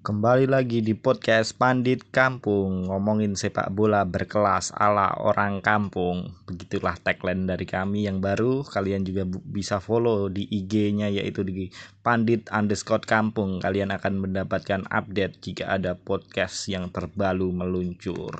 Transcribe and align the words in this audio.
Kembali 0.00 0.48
lagi 0.48 0.80
di 0.80 0.96
podcast 0.96 1.60
Pandit 1.60 2.08
Kampung. 2.08 2.88
Ngomongin 2.88 3.36
sepak 3.36 3.68
bola 3.68 4.08
berkelas 4.08 4.72
ala 4.72 5.12
orang 5.20 5.60
kampung. 5.60 6.40
Begitulah 6.48 6.96
tagline 6.96 7.44
dari 7.44 7.68
kami 7.68 8.08
yang 8.08 8.24
baru. 8.24 8.64
Kalian 8.64 9.04
juga 9.04 9.28
bisa 9.28 9.76
follow 9.76 10.32
di 10.32 10.48
IG-nya 10.48 11.12
yaitu 11.12 11.44
di 11.44 11.68
Pandit 12.00 12.48
underscore 12.48 13.04
Kampung. 13.04 13.60
Kalian 13.60 13.92
akan 13.92 14.24
mendapatkan 14.24 14.88
update 14.88 15.44
jika 15.44 15.76
ada 15.76 15.92
podcast 15.92 16.72
yang 16.72 16.88
terbaru 16.88 17.52
meluncur. 17.52 18.32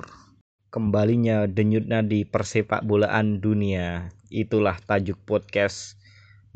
Kembalinya 0.73 1.45
denyut 1.45 1.85
nadi 1.85 2.25
persepak 2.25 2.81
bolaan 2.89 3.37
dunia. 3.37 4.09
Itulah 4.33 4.81
tajuk 4.81 5.21
podcast 5.29 5.93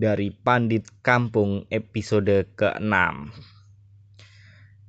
dari 0.01 0.33
Pandit 0.33 0.89
Kampung 1.05 1.69
episode 1.69 2.49
ke-6 2.57 3.53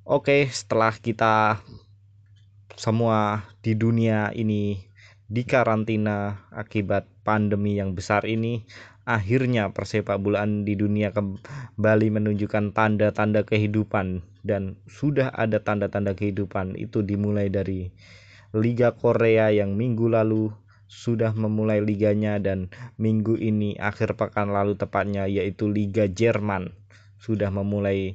Oke, 0.06 0.46
setelah 0.54 0.94
kita 0.94 1.58
semua 2.78 3.42
di 3.58 3.74
dunia 3.74 4.30
ini 4.30 4.78
dikarantina 5.26 6.46
akibat 6.54 7.10
pandemi 7.26 7.74
yang 7.74 7.98
besar 7.98 8.22
ini, 8.22 8.62
akhirnya 9.02 9.74
persepak 9.74 10.22
bolaan 10.22 10.62
di 10.62 10.78
dunia 10.78 11.10
kembali 11.10 12.22
menunjukkan 12.22 12.70
tanda-tanda 12.70 13.42
kehidupan. 13.42 14.22
Dan 14.46 14.78
sudah 14.86 15.34
ada 15.34 15.58
tanda-tanda 15.58 16.14
kehidupan 16.14 16.78
itu 16.78 17.02
dimulai 17.02 17.50
dari 17.50 17.90
Liga 18.54 18.94
Korea 18.94 19.50
yang 19.50 19.74
minggu 19.74 20.06
lalu 20.06 20.54
sudah 20.86 21.34
memulai 21.34 21.82
liganya 21.82 22.38
dan 22.38 22.70
minggu 22.94 23.42
ini 23.42 23.74
akhir 23.74 24.14
pekan 24.14 24.54
lalu 24.54 24.78
tepatnya 24.78 25.26
yaitu 25.26 25.66
Liga 25.66 26.06
Jerman 26.06 26.70
sudah 27.18 27.50
memulai 27.50 28.14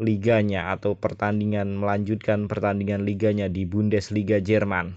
liganya 0.00 0.72
atau 0.72 0.96
pertandingan 0.96 1.76
melanjutkan 1.76 2.48
pertandingan 2.48 3.04
liganya 3.04 3.52
di 3.52 3.68
Bundesliga 3.68 4.40
Jerman. 4.40 4.96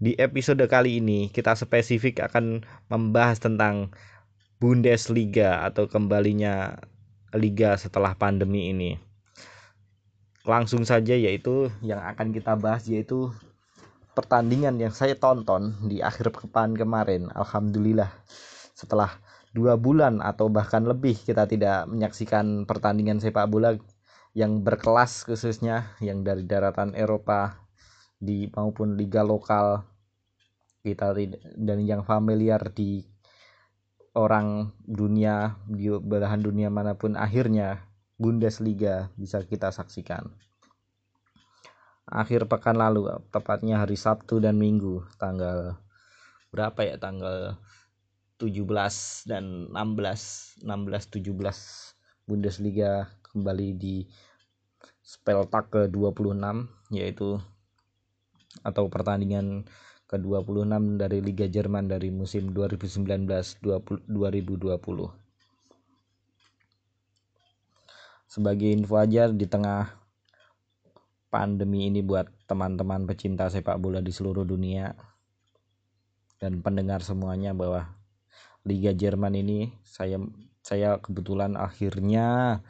Di 0.00 0.16
episode 0.16 0.64
kali 0.64 1.04
ini 1.04 1.28
kita 1.28 1.52
spesifik 1.52 2.24
akan 2.24 2.64
membahas 2.88 3.36
tentang 3.36 3.92
Bundesliga 4.56 5.64
atau 5.64 5.88
kembalinya 5.88 6.80
liga 7.36 7.76
setelah 7.76 8.16
pandemi 8.16 8.72
ini. 8.72 8.96
Langsung 10.48 10.88
saja 10.88 11.12
yaitu 11.12 11.68
yang 11.84 12.00
akan 12.00 12.32
kita 12.32 12.56
bahas 12.56 12.88
yaitu 12.88 13.28
pertandingan 14.16 14.80
yang 14.80 14.92
saya 14.92 15.16
tonton 15.16 15.76
di 15.84 16.00
akhir 16.00 16.32
pekan 16.32 16.72
kemarin. 16.72 17.28
Alhamdulillah 17.36 18.08
setelah 18.72 19.20
dua 19.50 19.74
bulan 19.76 20.22
atau 20.22 20.46
bahkan 20.46 20.86
lebih 20.86 21.18
kita 21.18 21.44
tidak 21.44 21.84
menyaksikan 21.90 22.64
pertandingan 22.64 23.18
sepak 23.18 23.50
bola 23.50 23.74
yang 24.36 24.62
berkelas 24.62 25.26
khususnya 25.26 25.94
yang 25.98 26.22
dari 26.22 26.46
daratan 26.46 26.94
Eropa 26.94 27.66
di 28.20 28.46
maupun 28.54 28.94
liga 28.94 29.26
lokal. 29.26 29.86
Kita 30.80 31.12
dan 31.60 31.84
yang 31.84 32.08
familiar 32.08 32.72
di 32.72 33.04
orang 34.16 34.72
dunia 34.80 35.60
di 35.68 35.92
belahan 35.92 36.40
dunia 36.40 36.72
mana 36.72 36.96
pun 36.96 37.20
akhirnya 37.20 37.84
Bundesliga 38.20 39.12
bisa 39.16 39.44
kita 39.44 39.72
saksikan. 39.72 40.28
Akhir 42.04 42.44
pekan 42.48 42.76
lalu 42.76 43.08
tepatnya 43.32 43.80
hari 43.80 43.96
Sabtu 43.96 44.40
dan 44.40 44.56
Minggu 44.60 45.04
tanggal 45.16 45.80
berapa 46.52 46.80
ya? 46.84 46.96
Tanggal 47.00 47.60
17 48.40 49.28
dan 49.28 49.68
16 49.72 50.64
16 50.64 50.64
17 50.64 52.28
Bundesliga 52.28 53.19
kembali 53.30 53.78
di 53.78 54.02
Speltak 55.00 55.70
ke-26 55.70 56.34
yaitu 56.94 57.38
atau 58.66 58.90
pertandingan 58.90 59.66
ke-26 60.10 60.98
dari 60.98 61.22
Liga 61.22 61.46
Jerman 61.46 61.86
dari 61.86 62.10
musim 62.10 62.50
2019-2020 62.50 64.10
sebagai 68.30 68.68
info 68.70 68.94
aja 68.98 69.30
di 69.30 69.46
tengah 69.46 69.94
pandemi 71.30 71.86
ini 71.86 72.02
buat 72.02 72.26
teman-teman 72.50 73.06
pecinta 73.06 73.46
sepak 73.46 73.78
bola 73.78 74.02
di 74.02 74.10
seluruh 74.10 74.42
dunia 74.42 74.90
dan 76.42 76.58
pendengar 76.58 77.06
semuanya 77.06 77.54
bahwa 77.54 77.86
Liga 78.66 78.90
Jerman 78.90 79.38
ini 79.38 79.70
saya 79.86 80.18
saya 80.60 80.98
kebetulan 80.98 81.54
akhirnya 81.54 82.60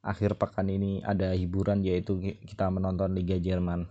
akhir 0.00 0.40
pekan 0.40 0.68
ini 0.72 1.04
ada 1.04 1.36
hiburan 1.36 1.84
yaitu 1.84 2.20
kita 2.20 2.72
menonton 2.72 3.12
Liga 3.12 3.36
Jerman. 3.36 3.84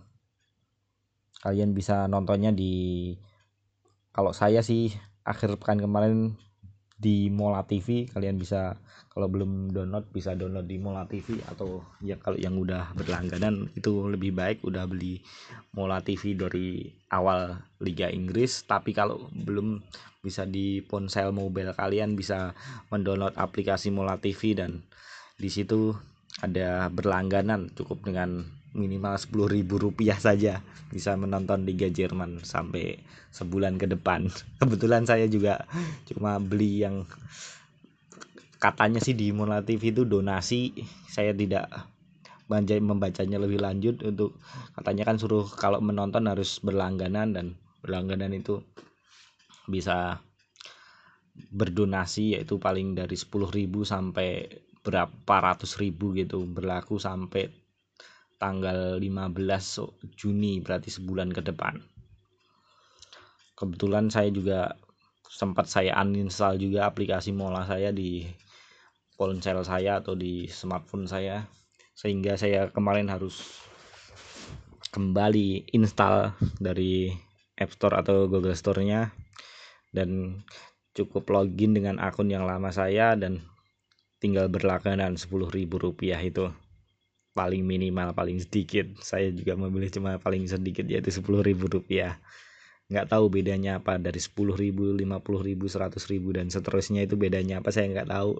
Kalian 1.40 1.72
bisa 1.72 2.10
nontonnya 2.10 2.50
di 2.52 3.14
kalau 4.10 4.34
saya 4.34 4.60
sih 4.60 4.90
akhir 5.22 5.56
pekan 5.62 5.78
kemarin 5.78 6.34
di 7.00 7.32
Mola 7.32 7.64
TV 7.64 8.04
kalian 8.12 8.36
bisa 8.36 8.76
kalau 9.08 9.24
belum 9.32 9.72
download 9.72 10.12
bisa 10.12 10.36
download 10.36 10.68
di 10.68 10.76
Mola 10.76 11.08
TV 11.08 11.40
atau 11.48 11.80
ya 12.04 12.20
kalau 12.20 12.36
yang 12.36 12.60
udah 12.60 12.92
berlangganan 12.92 13.72
itu 13.72 14.04
lebih 14.04 14.36
baik 14.36 14.60
udah 14.60 14.84
beli 14.84 15.24
Mola 15.72 16.04
TV 16.04 16.36
dari 16.36 16.92
awal 17.08 17.56
Liga 17.80 18.12
Inggris. 18.12 18.68
Tapi 18.68 18.92
kalau 18.92 19.32
belum 19.32 19.80
bisa 20.20 20.44
di 20.44 20.84
ponsel 20.84 21.32
mobile 21.32 21.72
kalian 21.72 22.12
bisa 22.12 22.52
mendownload 22.92 23.32
aplikasi 23.40 23.88
Mola 23.88 24.20
TV 24.20 24.52
dan 24.52 24.84
di 25.40 25.48
situ 25.48 25.96
ada 26.44 26.92
berlangganan 26.92 27.72
cukup 27.72 28.04
dengan 28.04 28.44
minimal 28.76 29.18
sepuluh 29.18 29.50
ribu 29.50 29.80
rupiah 29.82 30.14
saja 30.14 30.62
bisa 30.94 31.18
menonton 31.18 31.66
Liga 31.66 31.90
Jerman 31.90 32.44
sampai 32.46 33.02
sebulan 33.34 33.80
ke 33.80 33.90
depan. 33.90 34.30
Kebetulan 34.60 35.08
saya 35.08 35.26
juga 35.26 35.66
cuma 36.06 36.38
beli 36.38 36.84
yang 36.86 37.08
katanya 38.60 39.00
sih 39.00 39.16
di 39.16 39.34
Mola 39.34 39.64
TV 39.64 39.90
itu 39.90 40.06
donasi. 40.06 40.76
Saya 41.10 41.34
tidak 41.34 41.66
membacanya 42.50 43.38
lebih 43.38 43.62
lanjut 43.62 44.02
untuk 44.02 44.34
katanya 44.74 45.06
kan 45.06 45.16
suruh 45.22 45.46
kalau 45.46 45.78
menonton 45.78 46.26
harus 46.26 46.58
berlangganan 46.58 47.30
dan 47.30 47.46
berlangganan 47.78 48.34
itu 48.34 48.58
bisa 49.70 50.18
berdonasi 51.54 52.34
yaitu 52.34 52.58
paling 52.58 52.98
dari 52.98 53.14
10.000 53.14 53.70
sampai 53.86 54.50
berapa 54.80 55.34
ratus 55.40 55.76
ribu 55.76 56.16
gitu 56.16 56.44
berlaku 56.48 56.96
sampai 56.96 57.52
tanggal 58.40 58.96
15 58.96 59.36
Juni 60.16 60.64
berarti 60.64 60.88
sebulan 60.88 61.28
ke 61.36 61.44
depan. 61.44 61.76
Kebetulan 63.52 64.08
saya 64.08 64.32
juga 64.32 64.72
sempat 65.28 65.68
saya 65.68 65.92
uninstall 66.00 66.56
juga 66.56 66.88
aplikasi 66.88 67.36
Mola 67.36 67.68
saya 67.68 67.92
di 67.92 68.24
ponsel 69.20 69.60
saya 69.60 70.00
atau 70.00 70.16
di 70.16 70.48
smartphone 70.48 71.04
saya 71.04 71.44
sehingga 71.92 72.40
saya 72.40 72.72
kemarin 72.72 73.12
harus 73.12 73.60
kembali 74.96 75.68
install 75.76 76.32
dari 76.56 77.12
App 77.60 77.76
Store 77.76 78.00
atau 78.00 78.24
Google 78.24 78.56
Store-nya 78.56 79.12
dan 79.92 80.40
cukup 80.96 81.28
login 81.28 81.76
dengan 81.76 82.00
akun 82.00 82.32
yang 82.32 82.48
lama 82.48 82.72
saya 82.72 83.12
dan 83.14 83.44
tinggal 84.20 84.52
berlangganan 84.52 85.16
ribu 85.48 85.80
rupiah 85.80 86.20
itu 86.20 86.52
paling 87.32 87.64
minimal 87.64 88.12
paling 88.12 88.36
sedikit. 88.36 88.86
Saya 89.00 89.32
juga 89.32 89.56
memilih 89.56 89.88
cuma 89.88 90.20
paling 90.20 90.44
sedikit 90.44 90.84
yaitu 90.84 91.08
ribu 91.40 91.66
rupiah. 91.66 92.20
Nggak 92.90 93.06
tahu 93.16 93.32
bedanya 93.32 93.80
apa 93.80 93.96
dari 93.96 94.20
ribu, 94.54 94.92
ribu, 95.40 95.66
100 95.70 95.96
ribu 96.10 96.34
dan 96.36 96.52
seterusnya 96.52 97.06
itu 97.06 97.16
bedanya 97.16 97.64
apa 97.64 97.72
saya 97.72 97.88
nggak 97.88 98.10
tahu. 98.10 98.34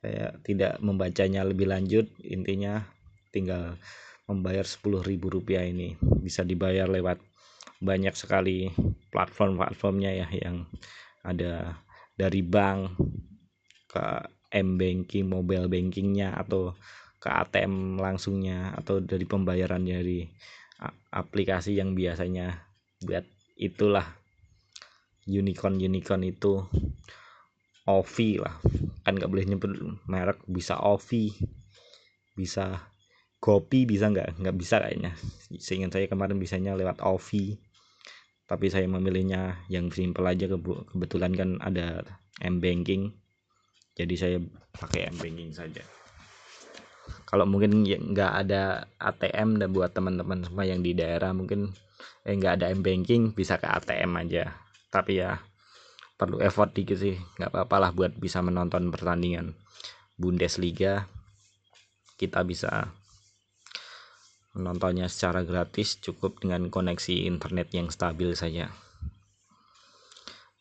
Saya 0.00 0.24
tidak 0.46 0.78
membacanya 0.80 1.44
lebih 1.44 1.68
lanjut. 1.68 2.06
Intinya 2.22 2.86
tinggal 3.34 3.76
membayar 4.26 4.64
ribu 5.04 5.30
rupiah 5.30 5.62
ini 5.62 5.94
bisa 6.22 6.42
dibayar 6.42 6.88
lewat 6.88 7.20
banyak 7.82 8.14
sekali 8.16 8.72
platform-platformnya 9.12 10.10
ya 10.24 10.26
yang 10.32 10.64
ada 11.20 11.76
dari 12.16 12.40
bank 12.40 12.96
ke 13.90 14.35
m 14.56 14.80
banking 14.80 15.28
mobile 15.28 15.68
bankingnya 15.68 16.32
atau 16.32 16.72
ke 17.20 17.28
ATM 17.28 18.00
langsungnya 18.00 18.72
atau 18.76 19.02
dari 19.04 19.28
pembayaran 19.28 19.84
dari 19.84 20.24
aplikasi 21.12 21.76
yang 21.76 21.96
biasanya 21.96 22.64
buat 23.04 23.24
itulah. 23.56 24.04
Unicorn 25.26 25.82
unicorn 25.82 26.22
itu 26.22 26.62
Ovi 27.90 28.38
lah. 28.38 28.62
Kan 29.02 29.18
nggak 29.18 29.30
boleh 29.30 29.46
nyebut 29.46 29.74
merek 30.06 30.38
bisa 30.46 30.78
Ovi 30.78 31.34
bisa 32.36 32.94
Gopi 33.42 33.84
bisa 33.86 34.10
nggak? 34.10 34.38
Nggak 34.38 34.56
bisa 34.56 34.78
kayaknya. 34.78 35.12
Seingat 35.58 35.94
saya 35.94 36.06
kemarin 36.06 36.38
bisanya 36.38 36.78
lewat 36.78 37.02
Ovi 37.02 37.58
tapi 38.46 38.70
saya 38.70 38.86
memilihnya 38.86 39.66
yang 39.66 39.90
simple 39.90 40.22
aja. 40.30 40.46
Kebetulan 40.46 41.34
kan 41.34 41.50
ada 41.58 42.06
m 42.38 42.62
banking 42.62 43.10
jadi 43.96 44.14
saya 44.14 44.36
pakai 44.76 45.08
m 45.08 45.16
banking 45.16 45.56
saja. 45.56 45.80
Kalau 47.24 47.48
mungkin 47.48 47.82
ya 47.88 47.96
nggak 47.96 48.32
ada 48.44 48.86
ATM 49.00 49.56
dan 49.56 49.72
buat 49.72 49.96
teman-teman 49.96 50.44
semua 50.44 50.68
yang 50.68 50.84
di 50.84 50.92
daerah 50.92 51.32
mungkin 51.32 51.72
eh 52.28 52.36
nggak 52.36 52.60
ada 52.60 52.66
m 52.70 52.84
banking 52.84 53.32
bisa 53.32 53.56
ke 53.56 53.64
ATM 53.64 54.20
aja. 54.20 54.52
Tapi 54.92 55.24
ya 55.24 55.40
perlu 56.20 56.44
effort 56.44 56.76
dikit 56.76 57.00
sih. 57.00 57.16
Nggak 57.40 57.56
apa-apa 57.56 57.76
lah 57.88 57.90
buat 57.96 58.12
bisa 58.20 58.44
menonton 58.44 58.92
pertandingan 58.92 59.56
Bundesliga. 60.20 61.08
Kita 62.20 62.44
bisa 62.44 62.92
menontonnya 64.52 65.08
secara 65.08 65.40
gratis 65.44 66.00
cukup 66.00 66.40
dengan 66.44 66.68
koneksi 66.68 67.28
internet 67.28 67.72
yang 67.76 67.92
stabil 67.92 68.32
saja 68.32 68.72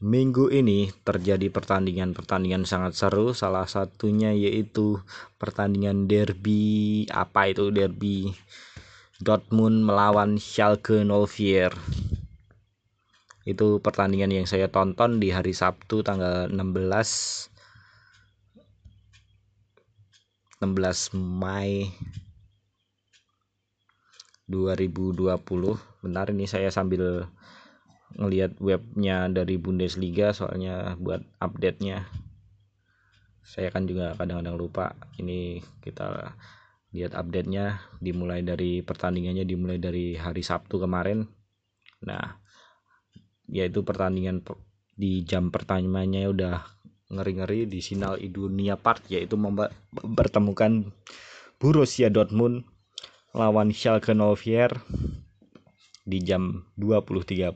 Minggu 0.06 0.54
ini 0.54 0.94
terjadi 1.02 1.50
pertandingan-pertandingan 1.50 2.70
sangat 2.70 2.94
seru. 2.94 3.34
Salah 3.34 3.66
satunya 3.66 4.38
yaitu 4.38 5.02
pertandingan 5.42 6.06
derby 6.06 7.10
apa 7.10 7.50
itu 7.50 7.74
derby 7.74 8.38
Dortmund 9.18 9.82
melawan 9.82 10.38
Schalke 10.38 11.02
04 11.02 11.74
itu 13.46 13.78
pertandingan 13.78 14.34
yang 14.34 14.46
saya 14.50 14.70
tonton 14.70 15.22
di 15.22 15.30
hari 15.30 15.54
Sabtu 15.54 16.02
tanggal 16.02 16.50
16 16.50 17.50
16 20.62 21.14
Mei 21.14 21.94
2020 24.50 25.34
benar 26.02 26.30
ini 26.34 26.46
saya 26.50 26.74
sambil 26.74 27.30
ngelihat 28.16 28.58
webnya 28.64 29.28
dari 29.28 29.60
Bundesliga 29.60 30.32
soalnya 30.32 30.96
buat 31.00 31.24
update 31.40 31.80
nya 31.84 32.08
saya 33.46 33.70
kan 33.70 33.86
juga 33.86 34.18
kadang-kadang 34.18 34.58
lupa. 34.58 34.98
Ini 35.22 35.62
kita 35.86 36.34
lihat 36.98 37.14
update 37.14 37.46
nya 37.48 37.78
dimulai 38.02 38.42
dari 38.42 38.82
pertandingannya 38.82 39.46
dimulai 39.46 39.78
dari 39.78 40.18
hari 40.18 40.42
Sabtu 40.42 40.82
kemarin. 40.82 41.30
Nah 42.02 42.42
yaitu 43.46 43.86
pertandingan 43.86 44.42
di 44.98 45.22
jam 45.22 45.54
pertamanya 45.54 46.26
udah 46.26 46.66
ngeri-ngeri 47.14 47.70
di 47.70 47.78
Sinal 47.86 48.18
Idunia 48.18 48.74
Park 48.82 49.06
yaitu 49.14 49.38
mempertemukan 49.38 50.90
Borussia 51.62 52.10
Dortmund 52.10 52.66
lawan 53.38 53.70
Schalke 53.70 54.18
04 54.18 54.82
di 56.10 56.18
jam 56.26 56.66
20.30 56.82 57.54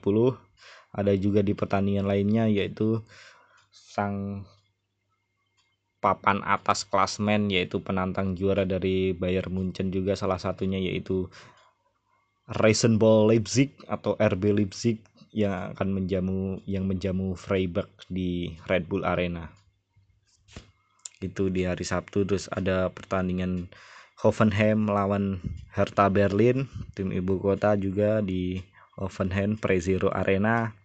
ada 0.90 1.14
juga 1.14 1.46
di 1.46 1.54
pertandingan 1.54 2.10
lainnya 2.10 2.50
yaitu 2.50 3.02
sang 3.70 4.46
papan 6.00 6.40
atas 6.48 6.88
klasmen 6.88 7.52
yaitu 7.52 7.84
penantang 7.84 8.34
juara 8.34 8.64
dari 8.64 9.12
Bayern 9.12 9.52
Munchen 9.52 9.92
juga 9.92 10.16
salah 10.16 10.40
satunya 10.40 10.80
yaitu 10.80 11.28
Ball 12.98 13.30
Leipzig 13.30 13.78
atau 13.86 14.18
RB 14.18 14.58
Leipzig 14.58 14.98
yang 15.30 15.78
akan 15.78 16.02
menjamu 16.02 16.58
yang 16.66 16.90
menjamu 16.90 17.38
Freiburg 17.38 17.90
di 18.10 18.58
Red 18.66 18.90
Bull 18.90 19.06
Arena. 19.06 19.54
Itu 21.22 21.54
di 21.54 21.68
hari 21.70 21.86
Sabtu 21.86 22.26
terus 22.26 22.50
ada 22.50 22.90
pertandingan 22.90 23.70
Hoffenheim 24.20 24.90
melawan 24.90 25.40
Hertha 25.72 26.10
Berlin, 26.10 26.66
tim 26.98 27.14
ibu 27.14 27.38
kota 27.38 27.78
juga 27.78 28.20
di 28.20 28.60
Hoffenheim 28.98 29.56
Prezero 29.56 30.10
Arena. 30.10 30.79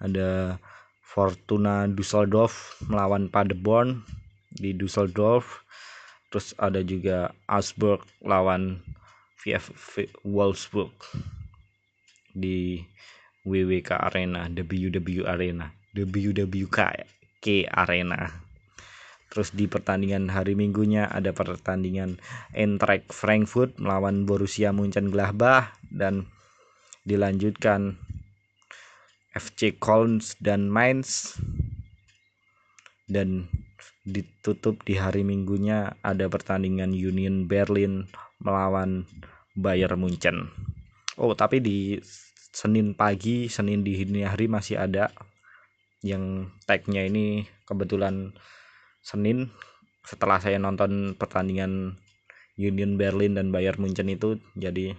Ada 0.00 0.56
Fortuna 1.04 1.84
Düsseldorf 1.90 2.80
melawan 2.88 3.28
Paderborn 3.28 4.02
di 4.56 4.72
Düsseldorf. 4.74 5.62
Terus 6.30 6.54
ada 6.58 6.80
juga 6.86 7.34
Augsburg 7.50 8.06
lawan 8.22 8.80
VfW 9.40 10.06
Wolfsburg 10.22 10.92
di 12.36 12.84
WWK 13.42 13.90
Arena, 13.96 14.46
WW 14.46 15.26
Arena, 15.26 15.72
WWK 15.96 16.78
Arena. 17.72 18.30
Terus 19.30 19.54
di 19.54 19.70
pertandingan 19.70 20.26
hari 20.28 20.58
Minggunya 20.58 21.06
ada 21.06 21.30
pertandingan 21.30 22.18
Eintracht 22.50 23.14
Frankfurt 23.14 23.78
melawan 23.78 24.26
Borussia 24.26 24.74
Mönchengladbach 24.74 25.70
dan 25.88 26.26
dilanjutkan 27.06 27.96
FC 29.30 29.78
Köln 29.78 30.18
dan 30.42 30.66
Mainz 30.66 31.38
dan 33.06 33.46
ditutup 34.06 34.82
di 34.82 34.98
hari 34.98 35.22
Minggunya 35.22 35.94
ada 36.02 36.26
pertandingan 36.26 36.90
Union 36.90 37.46
Berlin 37.46 38.10
melawan 38.42 39.06
Bayern 39.54 40.00
Munchen. 40.00 40.50
Oh, 41.20 41.36
tapi 41.36 41.60
di 41.60 42.00
Senin 42.50 42.98
pagi 42.98 43.46
Senin 43.46 43.86
di 43.86 43.94
dini 43.94 44.26
hari 44.26 44.50
masih 44.50 44.82
ada 44.82 45.12
yang 46.02 46.50
tagnya 46.66 47.06
ini 47.06 47.46
kebetulan 47.68 48.34
Senin 49.04 49.52
setelah 50.02 50.40
saya 50.42 50.58
nonton 50.58 51.14
pertandingan 51.14 52.00
Union 52.58 52.98
Berlin 52.98 53.36
dan 53.38 53.54
Bayern 53.54 53.78
Munchen 53.78 54.10
itu 54.10 54.40
jadi 54.58 54.96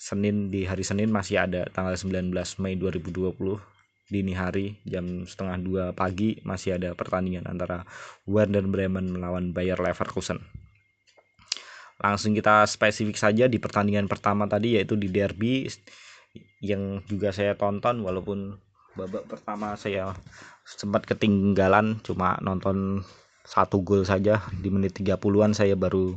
Senin 0.00 0.48
di 0.48 0.64
hari 0.64 0.80
Senin 0.80 1.12
masih 1.12 1.44
ada 1.44 1.68
tanggal 1.68 1.92
19 1.92 2.32
Mei 2.64 2.72
2020 2.80 3.36
dini 4.08 4.32
hari 4.32 4.80
jam 4.88 5.28
setengah 5.28 5.56
dua 5.60 5.84
pagi 5.92 6.40
masih 6.40 6.80
ada 6.80 6.96
pertandingan 6.96 7.44
antara 7.44 7.84
Werder 8.24 8.64
Bremen 8.64 9.12
melawan 9.12 9.52
Bayer 9.52 9.76
Leverkusen. 9.76 10.40
Langsung 12.00 12.32
kita 12.32 12.64
spesifik 12.64 13.20
saja 13.20 13.44
di 13.44 13.60
pertandingan 13.60 14.08
pertama 14.08 14.48
tadi 14.48 14.80
yaitu 14.80 14.96
di 14.96 15.12
derby 15.12 15.68
yang 16.64 17.04
juga 17.04 17.28
saya 17.36 17.52
tonton 17.60 18.00
walaupun 18.00 18.56
babak 18.96 19.28
pertama 19.28 19.76
saya 19.76 20.16
sempat 20.64 21.04
ketinggalan 21.04 22.00
cuma 22.00 22.40
nonton 22.40 23.04
satu 23.44 23.84
gol 23.84 24.08
saja 24.08 24.40
di 24.64 24.72
menit 24.72 24.96
30-an 24.96 25.52
saya 25.52 25.76
baru 25.76 26.16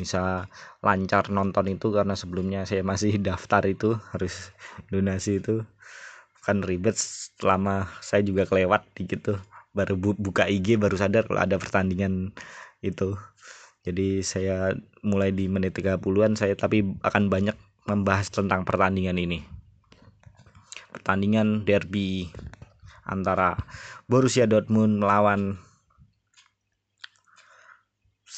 bisa 0.00 0.48
lancar 0.80 1.28
nonton 1.28 1.68
itu 1.68 1.92
karena 1.92 2.16
sebelumnya 2.16 2.64
saya 2.64 2.80
masih 2.80 3.20
daftar 3.28 3.60
itu 3.68 4.00
harus 4.16 4.48
donasi 4.88 5.44
itu 5.44 5.60
kan 6.40 6.64
ribet 6.64 6.96
selama 6.96 7.92
saya 8.00 8.24
juga 8.24 8.48
kelewat 8.48 8.88
gitu 8.96 9.36
baru 9.76 9.94
buka 10.00 10.48
IG 10.48 10.80
baru 10.80 10.96
sadar 10.96 11.28
kalau 11.28 11.44
ada 11.44 11.60
pertandingan 11.60 12.32
itu 12.80 13.20
jadi 13.80 14.20
saya 14.20 14.76
mulai 15.00 15.32
di 15.32 15.48
menit 15.48 15.72
30-an 15.72 16.36
saya 16.36 16.52
tapi 16.52 16.84
akan 17.00 17.32
banyak 17.32 17.56
membahas 17.88 18.28
tentang 18.28 18.68
pertandingan 18.68 19.16
ini. 19.16 19.40
Pertandingan 20.92 21.64
derby 21.64 22.28
antara 23.08 23.56
Borussia 24.04 24.44
Dortmund 24.44 25.00
melawan 25.00 25.56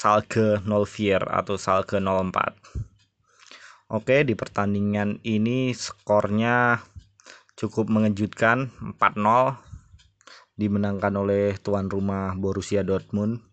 Salke 0.03 0.59
04 0.67 1.31
atau 1.31 1.55
Salke 1.55 2.03
04. 2.03 2.59
Oke, 3.87 4.27
di 4.27 4.35
pertandingan 4.35 5.23
ini 5.23 5.71
skornya 5.71 6.83
cukup 7.55 7.87
mengejutkan 7.87 8.75
4-0 8.99 9.63
dimenangkan 10.59 11.15
oleh 11.15 11.55
tuan 11.63 11.87
rumah 11.87 12.35
Borussia 12.35 12.83
Dortmund 12.83 13.47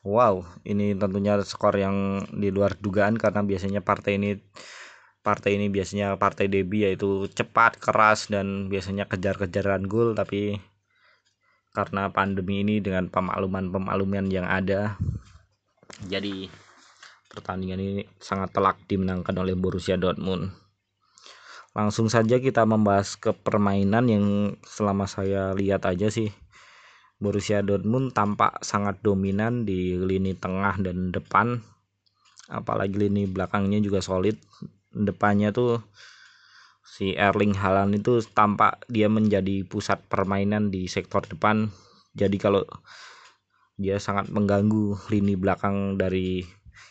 Wow, 0.00 0.48
ini 0.64 0.96
tentunya 0.96 1.36
skor 1.44 1.76
yang 1.76 2.24
di 2.32 2.48
luar 2.48 2.80
dugaan 2.80 3.20
karena 3.20 3.44
biasanya 3.44 3.84
partai 3.84 4.16
ini 4.16 4.40
partai 5.20 5.60
ini 5.60 5.68
biasanya 5.68 6.16
partai 6.16 6.48
Debi 6.48 6.88
yaitu 6.88 7.28
cepat, 7.28 7.76
keras 7.76 8.32
dan 8.32 8.72
biasanya 8.72 9.04
kejar-kejaran 9.04 9.84
gol 9.84 10.16
tapi 10.16 10.56
karena 11.78 12.10
pandemi 12.10 12.66
ini 12.66 12.82
dengan 12.82 13.06
pemakluman-pemakluman 13.06 14.26
yang 14.34 14.50
ada. 14.50 14.98
Jadi 16.10 16.50
pertandingan 17.30 17.78
ini 17.78 18.02
sangat 18.18 18.50
telak 18.50 18.82
dimenangkan 18.90 19.38
oleh 19.38 19.54
Borussia 19.54 19.94
Dortmund. 19.94 20.50
Langsung 21.78 22.10
saja 22.10 22.42
kita 22.42 22.66
membahas 22.66 23.14
ke 23.14 23.30
permainan 23.30 24.10
yang 24.10 24.26
selama 24.66 25.06
saya 25.06 25.54
lihat 25.54 25.86
aja 25.86 26.10
sih 26.10 26.34
Borussia 27.22 27.62
Dortmund 27.62 28.10
tampak 28.10 28.58
sangat 28.66 28.98
dominan 28.98 29.62
di 29.62 29.94
lini 29.94 30.34
tengah 30.34 30.82
dan 30.82 31.14
depan. 31.14 31.62
Apalagi 32.50 33.06
lini 33.06 33.30
belakangnya 33.30 33.78
juga 33.78 34.02
solid. 34.02 34.34
Depannya 34.90 35.54
tuh 35.54 35.78
si 36.98 37.14
Erling 37.14 37.54
Haaland 37.54 37.94
itu 37.94 38.18
tampak 38.34 38.82
dia 38.90 39.06
menjadi 39.06 39.62
pusat 39.62 40.02
permainan 40.10 40.74
di 40.74 40.90
sektor 40.90 41.22
depan. 41.22 41.70
Jadi 42.18 42.34
kalau 42.42 42.66
dia 43.78 44.02
sangat 44.02 44.26
mengganggu 44.34 44.98
lini 45.06 45.38
belakang 45.38 45.94
dari 45.94 46.42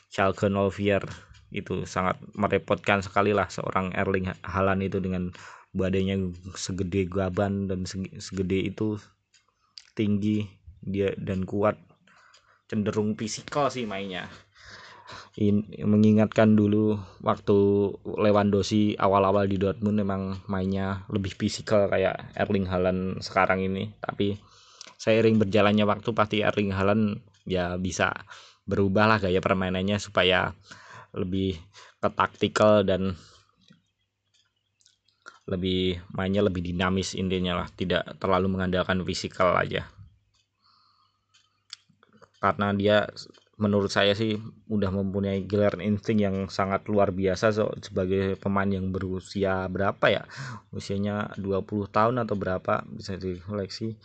Schalke 0.07 0.47
04 0.47 1.51
itu 1.51 1.83
sangat 1.83 2.15
merepotkan 2.39 3.03
sekali 3.03 3.35
lah 3.35 3.51
seorang 3.51 3.91
Erling 3.91 4.31
Haaland 4.47 4.87
itu 4.87 5.03
dengan 5.03 5.35
badannya 5.75 6.31
segede 6.55 7.03
gaban 7.11 7.67
dan 7.67 7.83
segede 8.23 8.63
itu 8.63 8.95
tinggi 9.91 10.47
dia 10.79 11.11
dan 11.19 11.43
kuat. 11.43 11.75
Cenderung 12.71 13.19
fisikal 13.19 13.67
sih 13.67 13.83
mainnya 13.83 14.31
in, 15.38 15.70
mengingatkan 15.86 16.58
dulu 16.58 16.98
waktu 17.22 17.58
Lewandowski 18.03 18.98
awal-awal 18.98 19.46
di 19.46 19.62
Dortmund 19.62 20.01
memang 20.01 20.41
mainnya 20.50 21.06
lebih 21.13 21.38
fisikal 21.38 21.86
kayak 21.88 22.34
Erling 22.34 22.65
Haaland 22.65 23.22
sekarang 23.22 23.62
ini. 23.62 23.94
Tapi 24.01 24.34
seiring 24.98 25.38
berjalannya 25.38 25.86
waktu 25.86 26.10
pasti 26.17 26.41
Erling 26.41 26.74
Haaland 26.74 27.22
ya 27.46 27.77
bisa 27.77 28.12
berubah 28.65 29.06
lah 29.06 29.17
gaya 29.22 29.38
permainannya 29.38 30.01
supaya 30.01 30.51
lebih 31.13 31.56
ke 32.01 32.10
taktikal 32.12 32.82
dan 32.82 33.13
lebih 35.48 36.03
mainnya 36.12 36.41
lebih 36.44 36.65
dinamis 36.65 37.13
intinya 37.13 37.62
lah. 37.62 37.70
Tidak 37.70 38.17
terlalu 38.17 38.58
mengandalkan 38.58 39.06
fisikal 39.06 39.53
aja. 39.53 39.86
Karena 42.41 42.74
dia 42.74 43.06
menurut 43.57 43.89
saya 43.89 44.13
sih 44.13 44.37
udah 44.69 44.93
mempunyai 44.93 45.41
gelar 45.49 45.81
insting 45.81 46.21
yang 46.21 46.45
sangat 46.45 46.85
luar 46.85 47.09
biasa 47.09 47.49
so, 47.49 47.73
sebagai 47.81 48.37
pemain 48.37 48.69
yang 48.69 48.93
berusia 48.93 49.65
berapa 49.65 50.05
ya? 50.13 50.23
Usianya 50.69 51.33
20 51.41 51.89
tahun 51.89 52.21
atau 52.21 52.37
berapa? 52.37 52.85
Bisa 52.85 53.17
dikoleksi. 53.17 53.97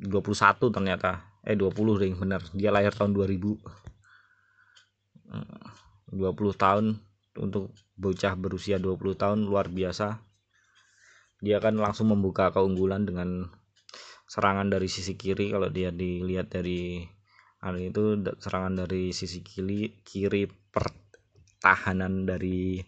21 0.00 0.72
ternyata. 0.72 1.28
Eh 1.44 1.56
20 1.56 2.00
deh 2.00 2.12
benar 2.16 2.40
dia 2.56 2.72
lahir 2.72 2.92
tahun 2.92 3.16
2000 3.16 3.60
20 6.10 6.56
tahun 6.56 7.00
untuk 7.38 7.72
bocah 8.00 8.34
berusia 8.34 8.80
20 8.80 8.96
tahun 9.14 9.38
luar 9.44 9.68
biasa. 9.68 10.24
Dia 11.40 11.60
kan 11.60 11.76
langsung 11.76 12.12
membuka 12.12 12.48
keunggulan 12.52 13.04
dengan 13.04 13.48
serangan 14.24 14.72
dari 14.72 14.88
sisi 14.88 15.16
kiri. 15.20 15.52
Kalau 15.52 15.68
dia 15.68 15.92
dilihat 15.92 16.52
dari 16.52 17.04
Hari 17.60 17.92
itu 17.92 18.16
serangan 18.40 18.84
dari 18.84 19.12
sisi 19.12 19.44
kiri 19.44 20.00
kiri 20.00 20.48
pertahanan 20.48 22.24
dari 22.24 22.80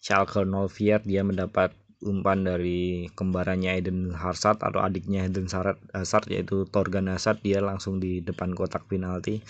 Schalke 0.00 0.40
04 0.40 1.04
dia 1.04 1.20
mendapat 1.20 1.76
umpan 2.00 2.44
dari 2.44 3.12
kembarannya 3.12 3.76
Eden 3.76 4.16
Hazard 4.16 4.64
atau 4.64 4.80
adiknya 4.80 5.28
Eden 5.28 5.48
Hazard 5.48 6.24
yaitu 6.32 6.64
Torgan 6.68 7.12
Hazard. 7.12 7.44
Dia 7.44 7.60
langsung 7.60 8.00
di 8.00 8.24
depan 8.24 8.56
kotak 8.56 8.88
penalti 8.88 9.44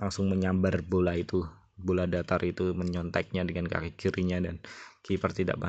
langsung 0.00 0.32
menyambar 0.32 0.80
bola 0.80 1.12
itu. 1.12 1.44
Bola 1.76 2.08
datar 2.08 2.40
itu 2.44 2.72
menyonteknya 2.72 3.44
dengan 3.44 3.68
kaki 3.68 3.96
kirinya 3.96 4.40
dan 4.40 4.60
kiper 5.04 5.32
tidak 5.32 5.60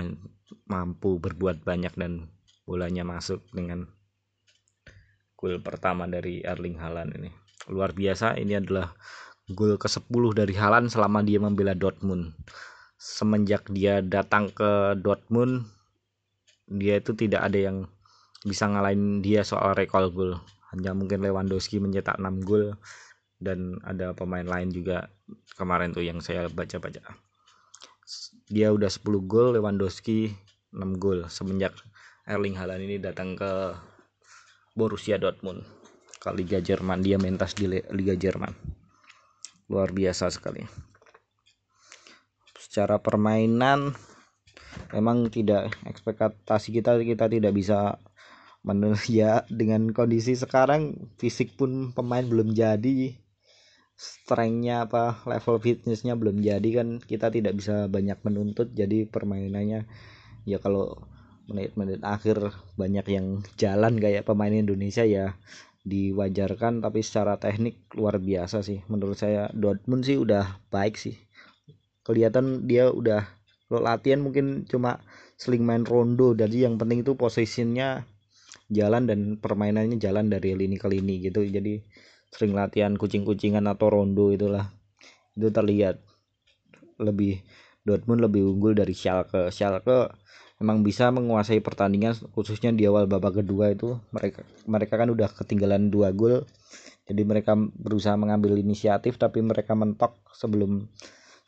mampu 0.68 1.20
berbuat 1.20 1.64
banyak 1.64 1.96
dan 1.96 2.28
bolanya 2.68 3.04
masuk 3.04 3.44
dengan 3.52 3.88
gol 5.40 5.58
pertama 5.66 6.06
dari 6.06 6.46
Erling 6.46 6.78
Haaland 6.78 7.18
ini 7.18 7.41
luar 7.70 7.94
biasa 7.94 8.40
ini 8.40 8.58
adalah 8.58 8.96
gol 9.52 9.76
ke-10 9.76 10.24
dari 10.34 10.56
Halan 10.56 10.88
selama 10.88 11.22
dia 11.22 11.38
membela 11.38 11.76
Dortmund. 11.76 12.34
Semenjak 12.98 13.68
dia 13.70 14.00
datang 14.00 14.50
ke 14.54 14.96
Dortmund 14.98 15.68
dia 16.72 17.04
itu 17.04 17.12
tidak 17.12 17.52
ada 17.52 17.60
yang 17.60 17.78
bisa 18.48 18.66
ngalahin 18.66 19.20
dia 19.20 19.44
soal 19.44 19.76
rekor 19.76 20.08
gol. 20.10 20.40
Hanya 20.72 20.96
mungkin 20.96 21.20
Lewandowski 21.20 21.84
mencetak 21.84 22.16
6 22.16 22.48
gol 22.48 22.80
dan 23.42 23.82
ada 23.84 24.16
pemain 24.16 24.46
lain 24.46 24.72
juga 24.72 25.12
kemarin 25.60 25.92
tuh 25.92 26.06
yang 26.06 26.24
saya 26.24 26.48
baca-baca. 26.48 27.04
Dia 28.48 28.72
udah 28.72 28.88
10 28.88 29.04
gol 29.28 29.60
Lewandowski 29.60 30.32
6 30.72 31.02
gol 31.04 31.28
semenjak 31.28 31.76
Erling 32.24 32.56
Haaland 32.56 32.88
ini 32.88 32.96
datang 33.02 33.36
ke 33.36 33.76
Borussia 34.78 35.20
Dortmund 35.20 35.81
ke 36.22 36.30
Liga 36.38 36.62
Jerman 36.62 37.02
dia 37.02 37.18
mentas 37.18 37.58
di 37.58 37.66
Liga 37.66 38.14
Jerman. 38.14 38.54
Luar 39.74 39.90
biasa 39.90 40.30
sekali. 40.30 40.62
Secara 42.62 43.02
permainan 43.02 43.98
memang 44.94 45.34
tidak 45.34 45.74
ekspektasi 45.84 46.70
kita 46.72 47.02
kita 47.02 47.26
tidak 47.26 47.52
bisa 47.58 47.98
ya 49.10 49.42
dengan 49.50 49.90
kondisi 49.90 50.38
sekarang 50.38 51.10
fisik 51.18 51.58
pun 51.58 51.92
pemain 51.98 52.22
belum 52.22 52.54
jadi 52.54 53.18
strengthnya 53.98 54.86
apa 54.86 55.26
level 55.26 55.58
fitnessnya 55.58 56.14
belum 56.14 56.46
jadi 56.46 56.70
kan 56.74 57.02
kita 57.02 57.34
tidak 57.34 57.58
bisa 57.58 57.90
banyak 57.90 58.22
menuntut 58.22 58.70
jadi 58.74 59.10
permainannya 59.10 59.90
ya 60.46 60.58
kalau 60.62 60.94
menit-menit 61.50 62.06
akhir 62.06 62.54
banyak 62.78 63.06
yang 63.10 63.42
jalan 63.58 63.98
kayak 63.98 64.24
pemain 64.24 64.54
Indonesia 64.54 65.04
ya 65.04 65.36
diwajarkan 65.82 66.86
tapi 66.86 67.02
secara 67.02 67.42
teknik 67.42 67.82
luar 67.98 68.22
biasa 68.22 68.62
sih. 68.62 68.86
Menurut 68.86 69.18
saya 69.18 69.50
Dortmund 69.54 70.06
sih 70.06 70.18
udah 70.18 70.62
baik 70.70 70.98
sih. 70.98 71.18
Kelihatan 72.06 72.70
dia 72.70 72.90
udah 72.90 73.26
latihan 73.72 74.22
mungkin 74.22 74.68
cuma 74.70 75.02
seling 75.38 75.66
main 75.66 75.86
rondo. 75.88 76.38
Jadi 76.38 76.66
yang 76.66 76.78
penting 76.78 77.02
itu 77.02 77.18
posisinya 77.18 78.06
jalan 78.70 79.10
dan 79.10 79.20
permainannya 79.42 79.98
jalan 79.98 80.30
dari 80.30 80.54
lini 80.54 80.78
ke 80.78 80.86
lini 80.86 81.26
gitu. 81.26 81.42
Jadi 81.42 81.82
sering 82.32 82.54
latihan 82.54 82.94
kucing-kucingan 82.96 83.66
atau 83.66 83.90
rondo 83.90 84.30
itulah. 84.30 84.70
Itu 85.34 85.50
terlihat 85.50 85.98
lebih 87.02 87.42
Dortmund 87.82 88.22
lebih 88.22 88.46
unggul 88.46 88.78
dari 88.78 88.94
Schalke. 88.94 89.50
Schalke 89.50 90.14
memang 90.62 90.86
bisa 90.86 91.10
menguasai 91.10 91.58
pertandingan 91.66 92.14
khususnya 92.38 92.70
di 92.70 92.86
awal 92.86 93.10
babak 93.10 93.42
kedua 93.42 93.74
itu. 93.74 93.98
Mereka 94.14 94.46
mereka 94.70 94.94
kan 95.02 95.10
udah 95.10 95.30
ketinggalan 95.34 95.90
dua 95.90 96.14
gol. 96.14 96.46
Jadi 97.10 97.22
mereka 97.26 97.58
berusaha 97.58 98.14
mengambil 98.14 98.56
inisiatif 98.62 99.18
tapi 99.18 99.42
mereka 99.42 99.74
mentok 99.74 100.22
sebelum 100.38 100.86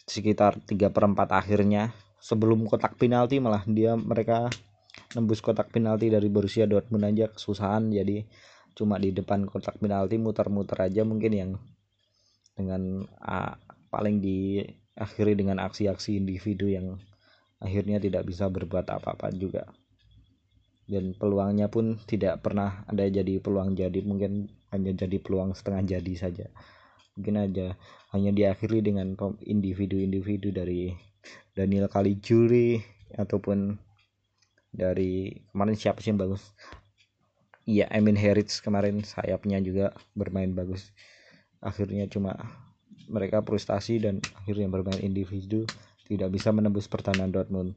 sekitar 0.10 0.60
3 0.66 0.90
per 0.90 1.04
4 1.06 1.30
akhirnya. 1.30 1.94
Sebelum 2.18 2.66
kotak 2.66 2.98
penalti 2.98 3.38
malah 3.38 3.62
dia 3.70 3.94
mereka 3.94 4.50
nembus 5.14 5.46
kotak 5.46 5.70
penalti 5.70 6.10
dari 6.10 6.28
Borussia 6.34 6.66
Dortmund 6.66 7.06
aja 7.06 7.30
kesusahan. 7.30 7.94
Jadi 7.94 8.26
cuma 8.74 8.98
di 8.98 9.14
depan 9.14 9.46
kotak 9.46 9.78
penalti 9.78 10.18
muter-muter 10.18 10.90
aja 10.90 11.06
mungkin 11.06 11.32
yang 11.32 11.52
dengan 12.58 13.06
uh, 13.22 13.54
paling 13.94 14.18
diakhiri 14.26 15.38
dengan 15.38 15.62
aksi-aksi 15.62 16.18
individu 16.18 16.66
yang 16.66 16.98
akhirnya 17.64 17.98
tidak 17.98 18.28
bisa 18.28 18.52
berbuat 18.52 18.86
apa-apa 18.92 19.32
juga. 19.32 19.64
Dan 20.84 21.16
peluangnya 21.16 21.72
pun 21.72 21.96
tidak 22.04 22.44
pernah 22.44 22.84
ada 22.92 23.08
jadi 23.08 23.40
peluang 23.40 23.72
jadi 23.80 24.04
mungkin 24.04 24.52
hanya 24.76 24.92
jadi 24.92 25.16
peluang 25.24 25.56
setengah 25.56 25.96
jadi 25.98 26.14
saja. 26.20 26.48
Mungkin 27.16 27.40
aja 27.40 27.80
hanya 28.12 28.36
diakhiri 28.36 28.84
dengan 28.84 29.16
individu-individu 29.40 30.52
dari 30.52 30.92
Daniel 31.56 31.88
Caligiuri 31.88 32.84
ataupun 33.16 33.80
dari 34.74 35.32
kemarin 35.54 35.78
siapa 35.80 36.04
sih 36.04 36.12
yang 36.12 36.20
bagus? 36.20 36.52
Iya 37.64 37.88
Emin 37.96 38.20
Heritz 38.20 38.60
kemarin 38.60 39.08
sayapnya 39.08 39.64
juga 39.64 39.96
bermain 40.20 40.52
bagus. 40.52 40.92
Akhirnya 41.64 42.12
cuma 42.12 42.36
mereka 43.08 43.40
frustasi 43.40 44.04
dan 44.04 44.20
akhirnya 44.36 44.68
bermain 44.68 45.00
individu 45.00 45.64
tidak 46.14 46.30
bisa 46.30 46.54
menembus 46.54 46.86
pertahanan 46.86 47.34
Dortmund. 47.34 47.74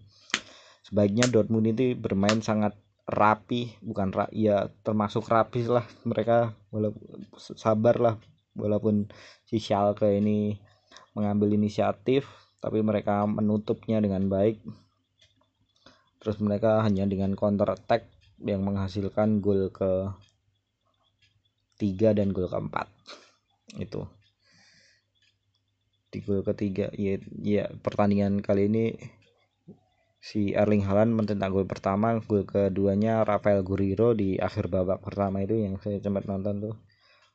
Sebaiknya 0.85 1.27
Dortmund 1.27 1.67
ini 1.73 1.97
bermain 1.97 2.45
sangat 2.45 2.77
rapi, 3.09 3.75
bukan 3.81 4.13
ra 4.13 4.27
ya 4.35 4.69
termasuk 4.85 5.25
rapi 5.31 5.65
lah 5.67 5.87
mereka 6.03 6.53
walaupun 6.75 7.23
sabar 7.57 7.97
lah 7.97 8.15
walaupun 8.59 9.09
si 9.47 9.63
Schalke 9.63 10.11
ini 10.19 10.59
mengambil 11.17 11.55
inisiatif 11.55 12.27
tapi 12.61 12.83
mereka 12.85 13.25
menutupnya 13.25 14.03
dengan 14.03 14.29
baik. 14.29 14.61
Terus 16.21 16.43
mereka 16.43 16.83
hanya 16.83 17.07
dengan 17.07 17.39
counter 17.39 17.71
attack 17.71 18.11
yang 18.43 18.67
menghasilkan 18.67 19.41
gol 19.41 19.73
ke 19.73 20.13
tiga 21.77 22.13
dan 22.17 22.33
gol 22.33 22.49
keempat 22.49 22.89
itu 23.77 24.05
di 26.17 26.25
gol 26.25 26.41
ketiga. 26.41 26.89
Ya, 26.97 27.21
ya 27.45 27.69
pertandingan 27.85 28.41
kali 28.41 28.73
ini 28.73 28.85
si 30.17 30.57
Erling 30.57 30.89
Haaland 30.89 31.13
mencetak 31.13 31.53
gol 31.53 31.69
pertama 31.69 32.17
gol 32.25 32.49
keduanya 32.49 33.21
Rafael 33.21 33.61
Guerrero 33.61 34.17
di 34.17 34.41
akhir 34.41 34.73
babak 34.73 35.05
pertama 35.05 35.45
itu 35.45 35.61
yang 35.61 35.77
saya 35.85 36.01
sempat 36.01 36.25
nonton 36.25 36.73
tuh. 36.73 36.77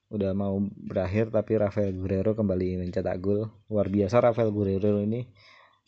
Udah 0.10 0.34
mau 0.34 0.58
berakhir 0.66 1.30
tapi 1.30 1.62
Rafael 1.62 1.94
Guerrero 1.94 2.34
kembali 2.34 2.82
mencetak 2.82 3.22
gol. 3.22 3.54
Luar 3.70 3.88
biasa 3.88 4.18
Rafael 4.18 4.50
Guerrero 4.50 4.98
ini. 4.98 5.30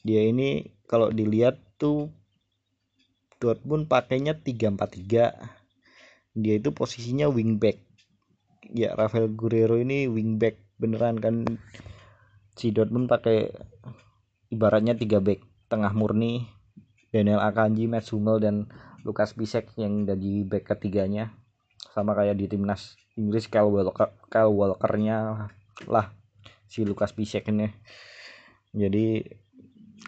Dia 0.05 0.21
ini 0.21 0.61
kalau 0.85 1.09
dilihat 1.09 1.57
tuh 1.81 2.13
Dortmund 3.41 3.89
pakainya 3.89 4.37
3-4-3 4.39 5.63
dia 6.33 6.53
itu 6.57 6.69
posisinya 6.73 7.29
wingback. 7.29 7.77
Ya 8.71 8.95
Rafael 8.95 9.27
Guerrero 9.29 9.77
ini 9.77 10.07
wingback 10.07 10.57
beneran 10.81 11.21
kan 11.21 11.45
si 12.53 12.69
Dortmund 12.69 13.09
pakai 13.09 13.49
ibaratnya 14.53 14.93
tiga 14.93 15.17
back 15.17 15.41
tengah 15.69 15.93
murni 15.93 16.45
Daniel 17.13 17.41
Akanji, 17.45 17.85
Matt 17.85 18.09
Hummel 18.09 18.41
dan 18.41 18.55
Lukas 19.05 19.37
Bisek 19.37 19.69
yang 19.77 20.09
jadi 20.09 20.45
back 20.45 20.73
ketiganya. 20.73 21.33
Sama 21.93 22.17
kayak 22.17 22.41
di 22.41 22.49
timnas 22.49 22.97
Inggris 23.13 23.45
Kyle 23.45 23.69
Walker 23.69 24.09
Kyle 24.33 24.49
Walkernya 24.49 25.49
lah 25.85 26.09
si 26.65 26.81
Lukas 26.81 27.13
Piszek 27.13 27.53
ini. 27.53 27.69
Jadi 28.73 29.21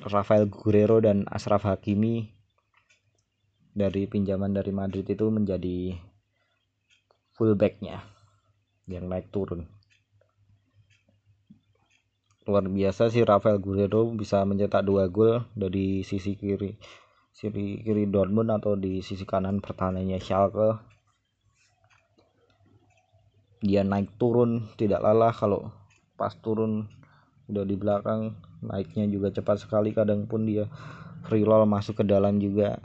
Rafael 0.09 0.49
Guerrero 0.49 0.97
dan 0.97 1.29
Ashraf 1.29 1.69
Hakimi 1.69 2.33
dari 3.75 4.09
pinjaman 4.09 4.55
dari 4.55 4.73
Madrid 4.73 5.05
itu 5.05 5.29
menjadi 5.29 5.93
fullbacknya 7.37 8.01
yang 8.89 9.05
naik 9.05 9.29
turun 9.29 9.74
luar 12.45 12.69
biasa 12.69 13.09
sih 13.09 13.25
Rafael 13.25 13.57
Guerrero 13.57 14.05
bisa 14.13 14.45
mencetak 14.45 14.85
dua 14.85 15.09
gol 15.09 15.49
dari 15.57 16.05
sisi 16.05 16.37
kiri 16.37 16.77
sisi 17.35 17.83
kiri 17.83 18.07
Dortmund 18.07 18.47
atau 18.47 18.79
di 18.79 19.03
sisi 19.03 19.27
kanan 19.27 19.59
pertahanannya 19.59 20.15
Schalke. 20.23 20.79
Dia 23.59 23.83
naik 23.83 24.15
turun 24.15 24.71
tidak 24.79 25.03
lelah 25.03 25.35
kalau 25.35 25.73
pas 26.15 26.31
turun 26.39 26.87
udah 27.51 27.65
di 27.67 27.75
belakang 27.75 28.39
naiknya 28.63 29.11
juga 29.11 29.35
cepat 29.35 29.67
sekali 29.67 29.91
kadang 29.91 30.29
pun 30.31 30.47
dia 30.47 30.71
free 31.27 31.43
roll 31.43 31.67
masuk 31.67 31.99
ke 31.99 32.03
dalam 32.07 32.39
juga. 32.39 32.79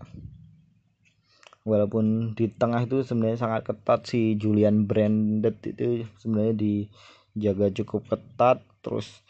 Walaupun 1.62 2.34
di 2.34 2.48
tengah 2.48 2.88
itu 2.88 3.04
sebenarnya 3.04 3.44
sangat 3.44 3.68
ketat 3.68 4.08
si 4.08 4.34
Julian 4.34 4.88
Brandt 4.88 5.44
itu 5.68 6.08
sebenarnya 6.18 6.56
dijaga 6.56 7.70
cukup 7.76 8.08
ketat 8.08 8.64
terus 8.80 9.20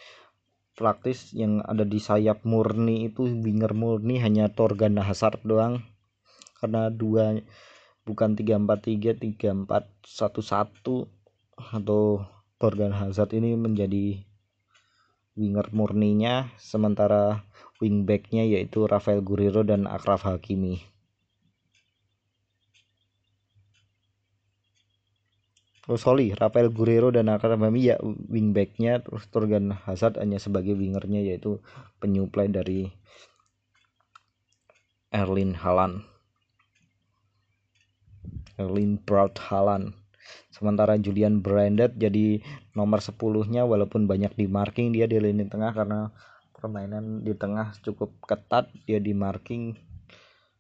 praktis 0.81 1.37
yang 1.37 1.61
ada 1.69 1.85
di 1.85 2.01
sayap 2.01 2.49
murni 2.49 3.13
itu 3.13 3.29
winger 3.29 3.77
murni 3.77 4.17
hanya 4.17 4.49
Torgan 4.49 4.97
Hazard 4.97 5.45
doang. 5.45 5.85
Karena 6.57 6.89
dua 6.89 7.37
bukan 8.09 8.33
343 8.33 9.21
3411 9.45 11.05
atau 11.61 12.25
Torgan 12.57 12.97
Hazard 12.97 13.37
ini 13.37 13.53
menjadi 13.61 14.25
winger 15.37 15.69
murninya 15.77 16.49
sementara 16.57 17.45
wingbacknya 17.81 18.49
yaitu 18.49 18.89
Rafael 18.89 19.21
Guerrero 19.21 19.65
dan 19.65 19.85
Akraf 19.85 20.25
Hakimi 20.25 20.81
Oh 25.91 25.99
sorry, 25.99 26.31
Rafael 26.39 26.71
Guerrero 26.71 27.11
dan 27.11 27.27
Akraf 27.27 27.59
Hakimi 27.59 27.91
ya 27.91 27.99
wingbacknya. 28.31 29.03
Terus 29.03 29.27
Torgan 29.27 29.75
Hazard 29.75 30.23
hanya 30.23 30.39
sebagai 30.39 30.79
wingernya 30.79 31.19
yaitu 31.19 31.59
penyuplai 31.99 32.47
dari 32.47 32.95
Erlin 35.11 35.59
Haaland. 35.59 36.07
Erlin 38.55 39.03
Braut 39.03 39.35
Haaland. 39.51 39.99
Sementara 40.55 40.95
Julian 40.95 41.43
Brandt 41.43 41.99
jadi 41.99 42.39
nomor 42.79 43.03
10 43.03 43.51
nya 43.51 43.67
walaupun 43.67 44.07
banyak 44.07 44.39
di 44.39 44.47
marking 44.47 44.95
dia 44.95 45.11
di 45.11 45.19
lini 45.19 45.51
tengah 45.51 45.75
karena 45.75 46.15
permainan 46.55 47.27
di 47.27 47.35
tengah 47.35 47.75
cukup 47.83 48.15
ketat. 48.31 48.71
Dia 48.87 49.03
di 49.03 49.11
marking. 49.11 49.75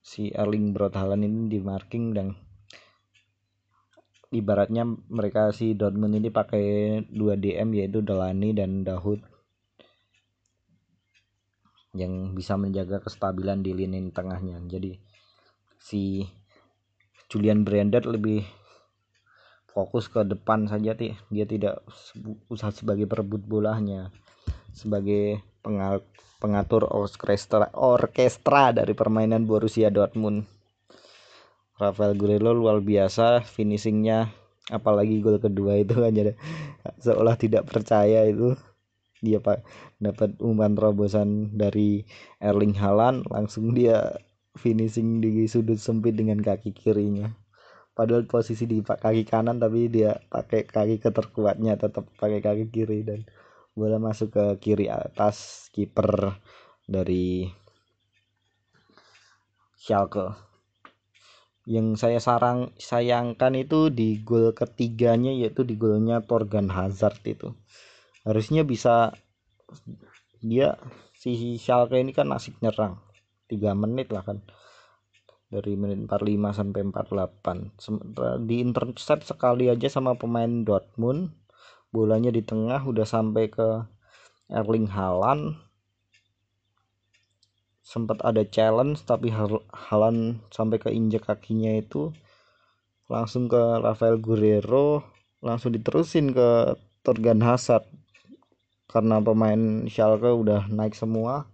Si 0.03 0.35
Erling 0.35 0.75
Braut 0.75 0.99
ini 0.99 1.47
di 1.47 1.63
marking 1.63 2.19
dan 2.19 2.35
ibaratnya 4.31 4.87
mereka 4.87 5.51
si 5.51 5.75
Dortmund 5.75 6.15
ini 6.15 6.31
pakai 6.31 7.03
dua 7.11 7.35
DM 7.35 7.75
yaitu 7.75 7.99
Delani 8.03 8.55
dan 8.55 8.87
Dahud 8.87 9.19
yang 11.91 12.39
bisa 12.39 12.55
menjaga 12.55 13.03
kestabilan 13.03 13.67
di 13.67 13.75
lini 13.75 14.15
tengahnya. 14.15 14.63
Jadi 14.71 14.95
si 15.83 16.23
Julian 17.27 17.67
Brandt 17.67 18.07
lebih 18.07 18.47
fokus 19.71 20.11
ke 20.11 20.27
depan 20.27 20.67
saja 20.67 20.95
dia 20.99 21.45
tidak 21.47 21.83
usah 22.51 22.75
sebagai 22.75 23.07
perebut 23.07 23.43
bolanya 23.47 24.11
sebagai 24.75 25.43
pengatur 26.43 26.91
orkestra 26.91 27.71
orkestra 27.79 28.75
dari 28.75 28.99
permainan 28.99 29.47
Borussia 29.47 29.87
Dortmund 29.91 30.60
Rafael 31.81 32.13
Guerrero 32.13 32.53
luar 32.53 32.85
biasa 32.85 33.41
finishingnya 33.41 34.29
apalagi 34.69 35.25
gol 35.25 35.41
kedua 35.41 35.81
itu 35.81 35.97
kan. 35.97 36.13
Jadi 36.13 36.37
seolah 37.01 37.41
tidak 37.41 37.65
percaya 37.73 38.29
itu. 38.29 38.53
Dia 39.21 39.41
pak 39.41 39.65
dapat 40.01 40.37
umpan 40.41 40.77
terobosan 40.77 41.57
dari 41.57 42.05
Erling 42.41 42.77
Haaland 42.77 43.29
langsung 43.29 43.77
dia 43.77 44.17
finishing 44.57 45.21
di 45.21 45.45
sudut 45.49 45.77
sempit 45.81 46.17
dengan 46.17 46.41
kaki 46.41 46.73
kirinya. 46.73 47.33
Padahal 47.93 48.25
posisi 48.25 48.65
di 48.65 48.81
kaki 48.81 49.29
kanan 49.29 49.61
tapi 49.61 49.93
dia 49.93 50.21
pakai 50.29 50.65
kaki 50.65 51.01
keterkuatnya 51.05 51.77
tetap 51.77 52.09
pakai 52.17 52.41
kaki 52.41 52.73
kiri 52.73 53.05
dan 53.05 53.29
bola 53.77 54.01
masuk 54.01 54.33
ke 54.33 54.45
kiri 54.61 54.89
atas 54.89 55.69
kiper 55.73 56.37
dari 56.89 57.49
Schalke 59.77 60.50
yang 61.71 61.95
saya 61.95 62.19
sarang 62.19 62.75
sayangkan 62.83 63.55
itu 63.55 63.95
di 63.95 64.19
gol 64.27 64.51
ketiganya 64.51 65.31
yaitu 65.31 65.63
di 65.63 65.79
golnya 65.79 66.19
Torgan 66.19 66.67
Hazard 66.67 67.23
itu. 67.23 67.55
Harusnya 68.27 68.67
bisa 68.67 69.15
dia 70.43 70.75
si 71.15 71.63
Schalke 71.63 72.03
ini 72.03 72.11
kan 72.11 72.27
asik 72.35 72.59
nyerang. 72.59 72.99
3 73.47 73.79
menit 73.79 74.11
lah 74.11 74.27
kan. 74.27 74.43
Dari 75.47 75.79
menit 75.79 76.11
45 76.11 76.59
sampai 76.59 76.81
48 76.91 77.79
sementara 77.79 78.35
di 78.43 78.57
intercept 78.59 79.31
sekali 79.31 79.71
aja 79.71 79.87
sama 79.87 80.19
pemain 80.19 80.67
Dortmund. 80.67 81.39
Bolanya 81.95 82.35
di 82.35 82.43
tengah 82.43 82.83
udah 82.83 83.07
sampai 83.07 83.47
ke 83.47 83.87
Erling 84.51 84.91
Haaland 84.91 85.70
sempat 87.91 88.23
ada 88.23 88.47
challenge 88.47 89.03
tapi 89.03 89.35
Haaland 89.35 90.39
sampai 90.55 90.79
ke 90.79 90.95
injek 90.95 91.27
kakinya 91.27 91.75
itu 91.75 92.15
langsung 93.11 93.51
ke 93.51 93.59
Rafael 93.83 94.23
Guerrero 94.23 95.03
langsung 95.43 95.75
diterusin 95.75 96.31
ke 96.31 96.79
Torgan 97.03 97.43
Hazard. 97.43 97.83
Karena 98.87 99.19
pemain 99.19 99.87
Schalke 99.91 100.31
udah 100.31 100.71
naik 100.71 100.95
semua 100.95 101.51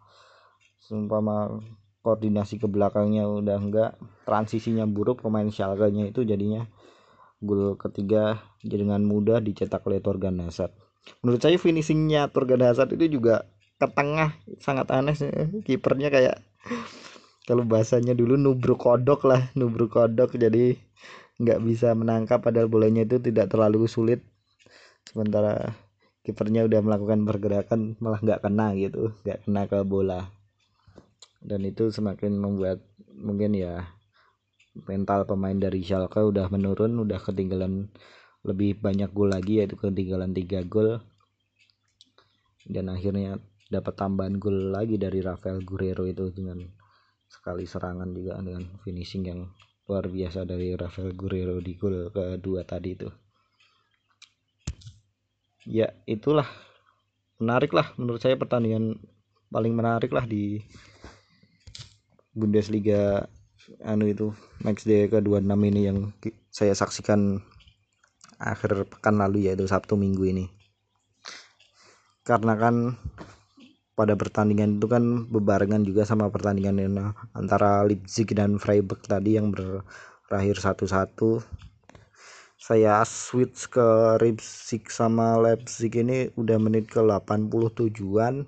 seumpama 0.80 1.64
koordinasi 2.04 2.60
ke 2.60 2.68
belakangnya 2.68 3.26
udah 3.26 3.56
enggak 3.56 3.90
transisinya 4.28 4.84
buruk 4.84 5.24
pemain 5.24 5.48
Schalke 5.48 5.88
nya 5.88 6.08
itu 6.08 6.20
jadinya 6.24 6.68
gol 7.40 7.80
ketiga 7.80 8.44
dengan 8.60 9.04
mudah 9.04 9.40
dicetak 9.40 9.84
oleh 9.88 10.04
Torgan 10.04 10.40
Hazard. 10.44 10.72
Menurut 11.24 11.40
saya 11.40 11.56
finishingnya 11.56 12.28
Torgan 12.28 12.60
Hazard 12.60 12.92
itu 12.92 13.20
juga 13.20 13.48
ke 13.76 13.86
tengah 13.92 14.32
sangat 14.56 14.88
aneh 14.88 15.16
kipernya 15.64 16.08
kayak 16.08 16.40
kalau 17.46 17.62
bahasanya 17.62 18.16
dulu 18.18 18.34
nubruk 18.34 18.82
kodok 18.82 19.22
lah 19.30 19.46
nubruk 19.54 19.94
kodok. 19.94 20.34
Jadi 20.34 20.74
nggak 21.38 21.60
bisa 21.62 21.94
menangkap 21.94 22.42
padahal 22.42 22.66
bolanya 22.66 23.06
itu 23.06 23.22
tidak 23.22 23.52
terlalu 23.54 23.86
sulit. 23.86 24.20
Sementara 25.06 25.76
kipernya 26.26 26.66
udah 26.66 26.82
melakukan 26.82 27.22
pergerakan 27.22 27.94
malah 28.02 28.18
nggak 28.18 28.42
kena 28.42 28.74
gitu 28.74 29.14
nggak 29.22 29.46
kena 29.46 29.62
ke 29.70 29.78
bola. 29.86 30.26
Dan 31.38 31.62
itu 31.62 31.94
semakin 31.94 32.34
membuat 32.34 32.82
mungkin 33.14 33.54
ya 33.54 33.86
mental 34.90 35.24
pemain 35.24 35.54
dari 35.54 35.86
Schalke 35.86 36.18
udah 36.18 36.50
menurun 36.50 36.98
udah 36.98 37.22
ketinggalan 37.22 37.88
lebih 38.42 38.82
banyak 38.82 39.08
gol 39.14 39.30
lagi 39.30 39.62
yaitu 39.62 39.78
ketinggalan 39.78 40.34
3 40.34 40.66
gol. 40.66 40.98
Dan 42.66 42.90
akhirnya 42.90 43.38
dapat 43.66 43.94
tambahan 43.98 44.38
gol 44.38 44.70
lagi 44.70 44.96
dari 44.96 45.18
Rafael 45.22 45.62
Guerrero 45.66 46.06
itu 46.06 46.30
dengan 46.30 46.62
sekali 47.26 47.66
serangan 47.66 48.14
juga 48.14 48.38
dengan 48.38 48.78
finishing 48.86 49.24
yang 49.26 49.40
luar 49.86 50.06
biasa 50.06 50.46
dari 50.46 50.74
Rafael 50.78 51.14
Guerrero 51.14 51.58
di 51.58 51.74
gol 51.74 52.10
kedua 52.14 52.62
tadi 52.62 52.90
itu 52.94 53.08
ya 55.66 55.90
itulah 56.06 56.46
menarik 57.42 57.74
lah 57.74 57.90
menurut 57.98 58.22
saya 58.22 58.38
pertandingan 58.38 58.94
paling 59.50 59.74
menarik 59.74 60.14
lah 60.14 60.22
di 60.22 60.62
Bundesliga 62.36 63.26
anu 63.82 64.06
itu 64.06 64.30
match 64.62 64.86
day 64.86 65.10
ke-26 65.10 65.52
ini 65.72 65.80
yang 65.90 65.98
saya 66.52 66.76
saksikan 66.76 67.42
akhir 68.36 68.86
pekan 68.92 69.16
lalu 69.16 69.48
yaitu 69.48 69.64
Sabtu 69.64 69.96
Minggu 69.96 70.28
ini. 70.28 70.44
Karena 72.22 72.54
kan 72.58 72.94
pada 73.96 74.12
pertandingan 74.12 74.76
itu 74.76 74.86
kan 74.86 75.24
bebarengan 75.32 75.80
juga 75.80 76.04
sama 76.04 76.28
pertandingan 76.28 77.16
antara 77.32 77.80
Leipzig 77.80 78.28
dan 78.36 78.60
Freiburg 78.60 79.00
tadi 79.08 79.40
yang 79.40 79.48
berakhir 79.50 80.60
satu-satu. 80.60 81.40
Saya 82.60 83.00
switch 83.08 83.72
ke 83.72 84.20
Leipzig 84.20 84.92
sama 84.92 85.40
Leipzig 85.40 85.96
ini 85.96 86.28
udah 86.36 86.60
menit 86.60 86.92
ke 86.92 87.00
87-an. 87.00 88.44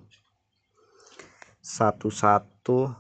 Satu-satu 1.64 2.92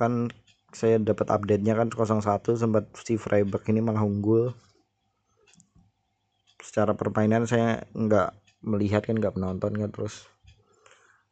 kan 0.00 0.32
saya 0.74 0.98
dapat 0.98 1.30
update-nya 1.30 1.78
kan 1.78 1.92
01 1.92 2.24
sempat 2.58 2.90
si 2.98 3.14
Freiburg 3.14 3.62
ini 3.70 3.78
malah 3.78 4.02
unggul 4.02 4.50
secara 6.58 6.98
permainan 6.98 7.46
saya 7.46 7.86
nggak 7.94 8.34
melihat 8.66 9.06
kan 9.06 9.20
nggak 9.20 9.38
menonton 9.38 9.78
kan 9.78 9.90
terus 9.94 10.26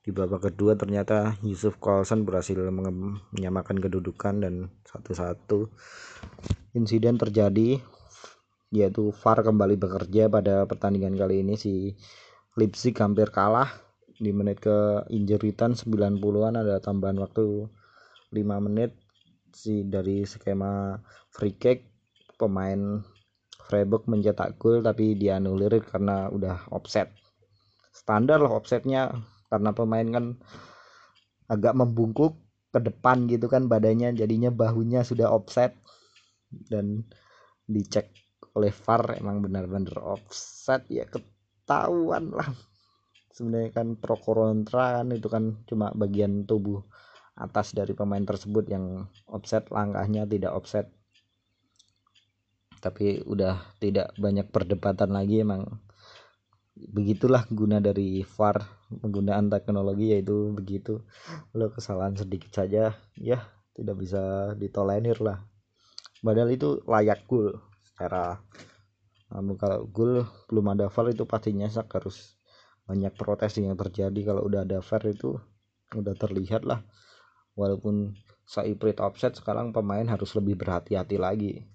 di 0.03 0.11
babak 0.11 0.51
kedua 0.51 0.75
ternyata 0.75 1.39
Yusuf 1.47 1.79
Coulson 1.79 2.27
berhasil 2.27 2.59
menyamakan 2.59 3.79
kedudukan 3.79 4.43
dan 4.43 4.75
satu-satu 4.83 5.71
insiden 6.75 7.23
terjadi. 7.23 7.79
Yaitu 8.73 9.13
VAR 9.13 9.45
kembali 9.45 9.77
bekerja 9.79 10.27
pada 10.33 10.67
pertandingan 10.67 11.15
kali 11.15 11.47
ini. 11.47 11.55
Si 11.55 11.95
Leipzig 12.59 12.99
hampir 12.99 13.31
kalah. 13.31 13.71
Di 14.19 14.31
menit 14.35 14.59
ke 14.63 15.07
injury 15.11 15.55
time 15.55 15.75
90-an 15.79 16.55
ada 16.59 16.83
tambahan 16.83 17.23
waktu 17.23 17.71
5 18.33 18.67
menit. 18.67 18.97
Si 19.55 19.87
dari 19.87 20.27
skema 20.27 20.99
free 21.31 21.55
kick 21.55 21.85
pemain 22.41 23.05
Freiburg 23.71 24.11
mencetak 24.11 24.59
gol 24.59 24.83
tapi 24.83 25.15
dianulir 25.15 25.79
karena 25.85 26.27
udah 26.33 26.67
offset. 26.75 27.13
Standar 27.93 28.41
loh 28.41 28.57
offsetnya 28.57 29.13
karena 29.53 29.77
pemain 29.77 30.09
kan 30.09 30.41
agak 31.53 31.77
membungkuk 31.77 32.41
ke 32.73 32.81
depan 32.81 33.29
gitu 33.29 33.53
kan 33.53 33.69
badannya 33.69 34.17
jadinya 34.17 34.49
bahunya 34.49 35.05
sudah 35.05 35.29
offset. 35.29 35.77
Dan 36.49 37.05
dicek 37.69 38.13
oleh 38.57 38.73
VAR 38.73 39.21
emang 39.21 39.45
benar-benar 39.45 40.01
offset 40.01 40.89
ya 40.89 41.05
ketahuan 41.05 42.33
lah. 42.33 42.49
Sebenarnya 43.33 43.73
kan 43.77 43.97
pro 44.01 44.17
kontra 44.17 45.01
kan 45.01 45.13
itu 45.13 45.29
kan 45.29 45.65
cuma 45.69 45.93
bagian 45.93 46.49
tubuh 46.49 46.85
atas 47.37 47.73
dari 47.73 47.97
pemain 47.97 48.25
tersebut 48.25 48.69
yang 48.69 49.09
offset 49.29 49.69
langkahnya 49.73 50.29
tidak 50.29 50.53
offset. 50.53 50.89
Tapi 52.81 53.25
udah 53.25 53.77
tidak 53.81 54.13
banyak 54.17 54.49
perdebatan 54.53 55.17
lagi 55.17 55.41
emang 55.41 55.65
begitulah 56.73 57.45
guna 57.53 57.85
dari 57.85 58.25
VAR 58.25 58.65
penggunaan 58.89 59.53
teknologi 59.53 60.17
yaitu 60.17 60.57
begitu. 60.57 61.05
Lo 61.53 61.69
kesalahan 61.69 62.17
sedikit 62.17 62.53
saja 62.53 62.97
ya 63.17 63.39
tidak 63.77 63.97
bisa 64.01 64.53
ditolerir 64.57 65.21
lah. 65.21 65.45
Padahal 66.23 66.51
itu 66.55 66.81
layak 66.89 67.27
gol 67.29 67.53
secara 67.85 68.41
namun 69.33 69.57
kalau 69.57 69.89
gol 69.89 70.29
belum 70.49 70.77
ada 70.77 70.93
VAR 70.93 71.13
itu 71.13 71.25
pastinya 71.25 71.69
sak 71.69 71.89
harus 71.97 72.37
banyak 72.85 73.13
protes 73.17 73.57
yang 73.61 73.77
terjadi. 73.77 74.21
Kalau 74.33 74.45
udah 74.45 74.65
ada 74.65 74.85
VAR 74.85 75.03
itu 75.09 75.37
udah 75.93 76.15
terlihat 76.17 76.65
lah. 76.65 76.85
Walaupun 77.53 78.17
Saiprit 78.49 79.01
offset 79.01 79.37
sekarang 79.37 79.73
pemain 79.73 80.05
harus 80.09 80.33
lebih 80.37 80.57
berhati-hati 80.61 81.17
lagi 81.21 81.72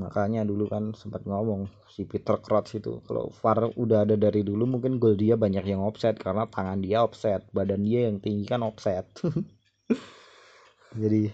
makanya 0.00 0.46
dulu 0.46 0.68
kan 0.70 0.96
sempat 0.96 1.28
ngomong 1.28 1.68
si 1.90 2.08
Peter 2.08 2.40
Crouch 2.40 2.80
itu 2.80 3.04
kalau 3.04 3.28
VAR 3.28 3.72
udah 3.76 4.08
ada 4.08 4.16
dari 4.16 4.40
dulu 4.40 4.64
mungkin 4.64 4.96
gol 4.96 5.18
dia 5.18 5.36
banyak 5.36 5.68
yang 5.68 5.84
offset 5.84 6.16
karena 6.16 6.48
tangan 6.48 6.80
dia 6.80 7.04
offset 7.04 7.44
badan 7.52 7.84
dia 7.84 8.08
yang 8.08 8.22
tinggi 8.22 8.48
kan 8.48 8.64
offset. 8.64 9.04
Jadi 11.02 11.28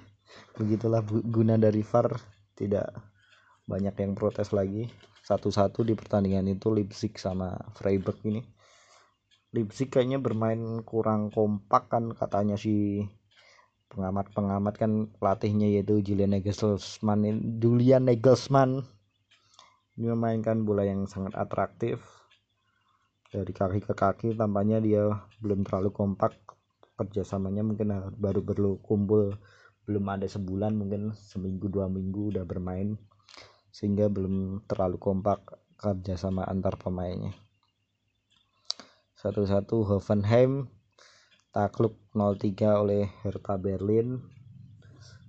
begitulah 0.58 1.02
guna 1.06 1.54
dari 1.54 1.86
VAR 1.86 2.18
tidak 2.58 2.90
banyak 3.68 3.94
yang 3.94 4.12
protes 4.18 4.50
lagi. 4.50 4.90
Satu-satu 5.22 5.84
di 5.84 5.92
pertandingan 5.92 6.48
itu 6.48 6.72
Leipzig 6.72 7.20
sama 7.20 7.52
Freiburg 7.76 8.16
ini. 8.24 8.40
Leipzig 9.52 9.92
kayaknya 9.92 10.18
bermain 10.20 10.80
kurang 10.84 11.28
kompak 11.28 11.92
kan 11.92 12.12
katanya 12.16 12.56
si 12.56 13.04
pengamat-pengamat 13.88 14.74
kan 14.76 14.92
pelatihnya 15.16 15.68
yaitu 15.68 16.04
Julian 16.04 16.36
Nagelsmann 16.36 17.24
Julian 17.60 18.04
Nagelsmann. 18.06 18.84
Ini 19.98 20.14
memainkan 20.14 20.62
bola 20.62 20.86
yang 20.86 21.10
sangat 21.10 21.34
atraktif. 21.34 21.98
Dari 23.28 23.50
kaki 23.50 23.82
ke 23.82 23.92
kaki 23.98 24.28
tampaknya 24.38 24.78
dia 24.78 25.10
belum 25.42 25.66
terlalu 25.66 25.90
kompak. 25.90 26.38
Kerjasamanya 26.94 27.66
mungkin 27.66 28.14
baru 28.14 28.40
perlu 28.46 28.78
kumpul. 28.78 29.34
Belum 29.82 30.04
ada 30.06 30.28
sebulan 30.30 30.78
mungkin 30.78 31.16
seminggu 31.18 31.66
dua 31.66 31.90
minggu 31.90 32.36
udah 32.36 32.46
bermain. 32.46 32.94
Sehingga 33.74 34.06
belum 34.06 34.64
terlalu 34.70 35.02
kompak 35.02 35.42
kerjasama 35.82 36.46
antar 36.46 36.78
pemainnya. 36.78 37.34
Satu-satu 39.18 39.82
Hoffenheim 39.82 40.70
takluk 41.54 41.96
0-3 42.12 42.82
oleh 42.82 43.08
Hertha 43.24 43.56
Berlin. 43.56 44.20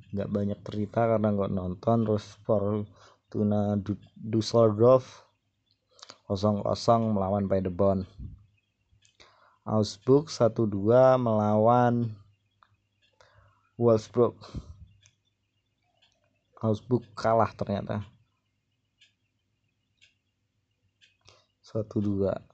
Nggak 0.10 0.30
banyak 0.30 0.60
cerita 0.66 1.06
karena 1.06 1.30
nggak 1.34 1.54
nonton. 1.54 1.98
Terus 2.06 2.26
Fortuna 2.44 3.78
Dusseldorf 4.18 5.26
0-0 6.30 6.66
melawan 7.16 7.46
Paderborn. 7.50 8.06
Augsburg 9.70 10.34
1-2 10.34 11.22
melawan 11.22 12.10
Wolfsburg. 13.78 14.34
Augsburg 16.60 17.06
kalah 17.14 17.54
ternyata. 17.54 18.02
1-2 21.70 22.49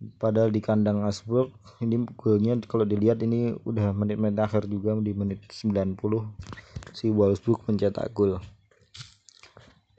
padahal 0.00 0.48
di 0.48 0.64
kandang 0.64 1.04
Asburg 1.04 1.52
ini 1.84 2.08
golnya 2.16 2.56
kalau 2.64 2.88
dilihat 2.88 3.20
ini 3.20 3.52
udah 3.68 3.92
menit-menit 3.92 4.40
akhir 4.40 4.64
juga 4.64 4.96
di 4.96 5.12
menit 5.12 5.44
90 5.52 6.24
si 6.96 7.12
Wolfsburg 7.12 7.68
mencetak 7.68 8.08
gol. 8.16 8.40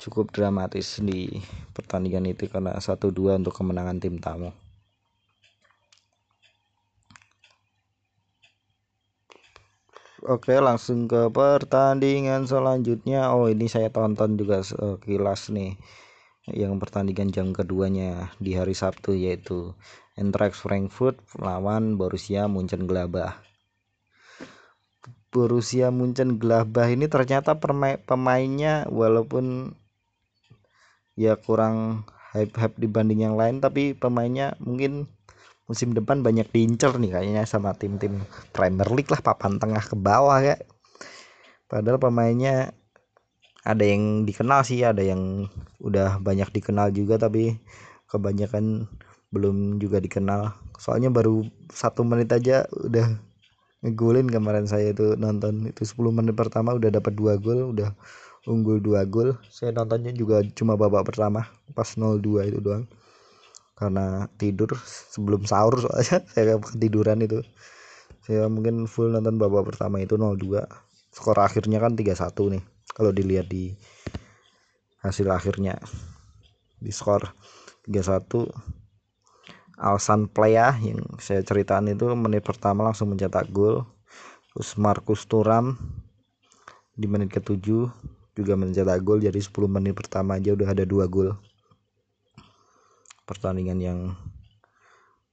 Cukup 0.01 0.33
dramatis 0.33 0.97
di 0.97 1.29
pertandingan 1.77 2.33
itu 2.33 2.49
karena 2.49 2.73
1-2 2.81 3.37
untuk 3.37 3.53
kemenangan 3.53 4.01
tim 4.01 4.17
tamu. 4.17 4.49
Oke 10.25 10.57
langsung 10.57 11.09
ke 11.09 11.29
pertandingan 11.33 12.49
selanjutnya. 12.49 13.33
Oh 13.33 13.49
ini 13.49 13.65
saya 13.69 13.93
tonton 13.93 14.37
juga 14.37 14.61
sekilas 14.65 15.53
nih 15.53 15.77
yang 16.51 16.77
pertandingan 16.77 17.31
jam 17.31 17.47
keduanya 17.55 18.31
di 18.37 18.55
hari 18.55 18.75
Sabtu 18.75 19.15
yaitu 19.15 19.75
Eintracht 20.19 20.59
Frankfurt 20.59 21.19
lawan 21.39 21.95
Borussia 21.95 22.45
Mönchengladbach. 22.51 23.39
Borussia 25.31 25.89
Mönchengladbach 25.89 26.91
ini 26.91 27.07
ternyata 27.07 27.55
pemainnya 28.03 28.83
walaupun 28.91 29.75
ya 31.15 31.39
kurang 31.39 32.07
hype-hype 32.35 32.79
dibanding 32.79 33.27
yang 33.27 33.35
lain 33.35 33.59
tapi 33.63 33.95
pemainnya 33.95 34.55
mungkin 34.59 35.07
musim 35.71 35.95
depan 35.95 36.19
banyak 36.19 36.51
diincer 36.51 36.91
nih 36.99 37.15
kayaknya 37.15 37.43
sama 37.47 37.71
tim-tim 37.75 38.27
Premier 38.51 38.91
League 38.91 39.07
lah 39.07 39.23
papan 39.23 39.55
tengah 39.55 39.83
ke 39.83 39.95
bawah 39.95 40.43
ya. 40.43 40.59
Padahal 41.71 41.95
pemainnya 41.95 42.75
ada 43.63 43.85
yang 43.87 44.27
dikenal 44.27 44.67
sih 44.67 44.83
ada 44.83 44.99
yang 44.99 45.47
udah 45.81 46.21
banyak 46.21 46.49
dikenal 46.53 46.93
juga 46.93 47.17
tapi 47.17 47.57
kebanyakan 48.07 48.87
belum 49.33 49.81
juga 49.81 49.97
dikenal. 49.97 50.53
Soalnya 50.77 51.09
baru 51.09 51.45
satu 51.71 52.05
menit 52.05 52.29
aja 52.31 52.67
udah 52.71 53.17
ngegolin 53.81 54.27
kemarin 54.29 54.69
saya 54.69 54.93
itu 54.93 55.17
nonton. 55.17 55.71
Itu 55.71 55.83
10 55.87 56.13
menit 56.13 56.35
pertama 56.37 56.75
udah 56.77 56.89
dapat 56.93 57.13
dua 57.17 57.35
gol 57.41 57.73
udah 57.73 57.91
unggul 58.45 58.77
dua 58.77 59.07
gol. 59.07 59.35
Saya 59.49 59.73
nontonnya 59.73 60.13
juga 60.13 60.43
cuma 60.53 60.77
babak 60.77 61.09
pertama 61.09 61.47
pas 61.73 61.87
02 61.97 62.21
itu 62.51 62.59
doang. 62.61 62.85
Karena 63.73 64.29
tidur 64.37 64.77
sebelum 64.85 65.43
sahur 65.49 65.81
soalnya. 65.81 66.21
Saya 66.33 66.61
ketiduran 66.61 67.23
itu. 67.25 67.41
Saya 68.21 68.45
mungkin 68.51 68.85
full 68.85 69.09
nonton 69.09 69.41
babak 69.41 69.73
pertama 69.73 69.97
itu 69.97 70.13
02 70.19 70.61
skor 71.11 71.37
akhirnya 71.43 71.83
kan 71.83 71.93
31 71.93 72.55
nih 72.55 72.63
kalau 72.95 73.11
dilihat 73.11 73.51
di 73.51 73.75
hasil 75.01 75.27
akhirnya. 75.29 75.77
Di 76.81 76.89
skor 76.89 77.33
3-1 77.85 78.49
Alsan 79.81 80.29
Playa 80.29 80.77
yang 80.77 81.01
saya 81.17 81.41
ceritakan 81.41 81.93
itu 81.93 82.13
menit 82.13 82.45
pertama 82.45 82.85
langsung 82.85 83.13
mencetak 83.13 83.49
gol. 83.49 83.85
Terus 84.53 84.77
Markus 84.77 85.25
Turam 85.25 85.77
di 86.93 87.09
menit 87.09 87.33
ke-7 87.33 87.65
juga 88.37 88.53
mencetak 88.53 89.01
gol. 89.01 89.21
Jadi 89.21 89.41
10 89.41 89.49
menit 89.65 89.97
pertama 89.97 90.37
aja 90.37 90.53
udah 90.53 90.69
ada 90.69 90.85
dua 90.85 91.09
gol. 91.09 91.33
Pertandingan 93.25 93.79
yang 93.81 93.99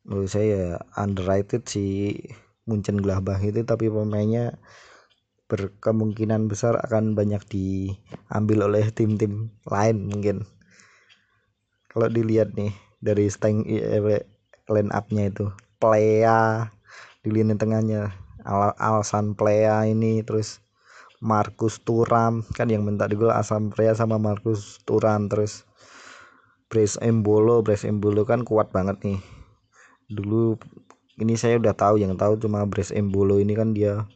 menurut 0.09 0.33
saya 0.33 0.81
underrated 0.97 1.69
si 1.69 2.17
Munchen 2.65 3.01
Gladbach 3.01 3.45
itu 3.45 3.65
tapi 3.65 3.93
pemainnya 3.93 4.57
berkemungkinan 5.49 6.47
besar 6.47 6.77
akan 6.77 7.17
banyak 7.17 7.41
diambil 7.49 8.69
oleh 8.69 8.93
tim-tim 8.93 9.49
lain 9.65 10.07
mungkin. 10.13 10.45
Kalau 11.89 12.13
dilihat 12.13 12.53
nih 12.53 12.77
dari 13.01 13.33
stang 13.33 13.65
eh, 13.65 13.99
line 14.69 14.93
up-nya 14.93 15.33
itu. 15.33 15.49
Playa 15.81 16.69
di 17.25 17.33
lini 17.33 17.57
tengahnya. 17.57 18.13
Al 18.49 18.73
Alsan 18.81 19.37
Playa 19.37 19.85
ini 19.85 20.25
terus 20.25 20.65
Markus 21.19 21.83
Turam 21.83 22.47
kan 22.55 22.71
yang 22.71 22.87
minta 22.87 23.05
di 23.11 23.19
gol 23.19 23.35
Alsan 23.35 23.75
Playa 23.75 23.93
sama 23.93 24.17
Markus 24.17 24.79
Turam 24.87 25.27
terus 25.27 25.67
Brace 26.69 27.01
Embolo 27.03 27.65
Brace 27.65 27.89
Embolo 27.89 28.29
kan 28.29 28.45
kuat 28.45 28.71
banget 28.71 29.01
nih. 29.03 29.19
Dulu 30.13 30.61
ini 31.19 31.35
saya 31.35 31.59
udah 31.59 31.75
tahu 31.75 31.99
yang 31.99 32.15
tahu 32.15 32.39
cuma 32.39 32.63
Brace 32.69 32.95
Embolo 32.95 33.41
ini 33.41 33.57
kan 33.57 33.75
dia 33.75 34.07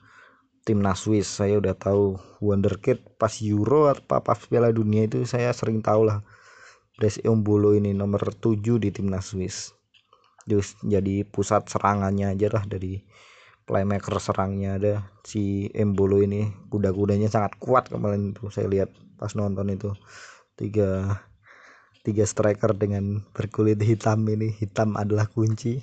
timnas 0.62 1.04
Swiss. 1.06 1.28
Saya 1.28 1.58
udah 1.58 1.74
tahu 1.74 2.18
wonderkid 2.38 3.02
pas 3.18 3.34
Euro 3.42 3.90
apa 3.90 4.22
pas 4.22 4.38
Piala 4.38 4.70
Dunia 4.70 5.06
itu 5.06 5.22
saya 5.26 5.50
sering 5.54 5.82
tahu 5.82 6.08
lah. 6.08 6.22
Brace 6.98 7.24
Embolo 7.24 7.74
ini 7.74 7.96
nomor 7.96 8.22
7 8.36 8.58
di 8.78 8.90
timnas 8.94 9.34
Swiss. 9.34 9.74
Just 10.46 10.78
jadi 10.82 11.22
pusat 11.26 11.66
serangannya 11.70 12.34
aja 12.34 12.50
lah 12.50 12.64
dari 12.66 13.02
playmaker 13.66 14.18
serangnya 14.18 14.78
ada. 14.78 14.94
Si 15.22 15.70
Embolo 15.74 16.22
ini 16.22 16.50
kuda-kudanya 16.70 17.30
sangat 17.30 17.58
kuat 17.58 17.90
kemarin 17.90 18.34
itu 18.34 18.50
saya 18.50 18.66
lihat 18.70 18.90
pas 19.18 19.32
nonton 19.34 19.70
itu. 19.70 19.90
Tiga 20.58 21.22
tiga 22.02 22.26
striker 22.26 22.74
dengan 22.74 23.22
berkulit 23.30 23.78
hitam 23.78 24.26
ini 24.26 24.50
hitam 24.50 24.98
adalah 24.98 25.30
kunci 25.30 25.78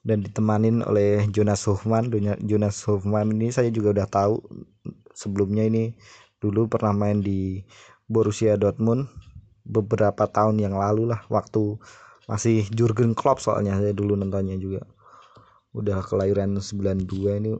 dan 0.00 0.24
ditemanin 0.24 0.80
oleh 0.80 1.28
Jonas 1.28 1.68
Hofman 1.68 2.08
Jonas 2.40 2.80
Hofman 2.88 3.36
ini 3.36 3.52
saya 3.52 3.68
juga 3.68 3.92
udah 3.92 4.08
tahu 4.08 4.34
sebelumnya 5.12 5.68
ini. 5.68 5.92
Dulu 6.40 6.72
pernah 6.72 6.96
main 6.96 7.20
di 7.20 7.60
Borussia 8.08 8.56
Dortmund 8.56 9.12
beberapa 9.68 10.24
tahun 10.24 10.56
yang 10.56 10.72
lalu 10.72 11.12
lah 11.12 11.20
waktu 11.28 11.76
masih 12.24 12.64
Jurgen 12.72 13.12
Klopp 13.12 13.44
soalnya 13.44 13.76
saya 13.76 13.92
dulu 13.92 14.16
nontonnya 14.16 14.56
juga. 14.56 14.88
Udah 15.76 16.00
kelahiran 16.00 16.56
92 16.56 17.04
ini 17.44 17.52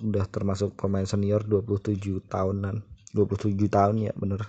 udah 0.00 0.24
termasuk 0.32 0.74
pemain 0.80 1.04
senior 1.04 1.44
27 1.44 2.24
tahunan. 2.24 2.80
27 3.12 3.52
tahun 3.68 3.94
ya 4.08 4.12
bener. 4.16 4.48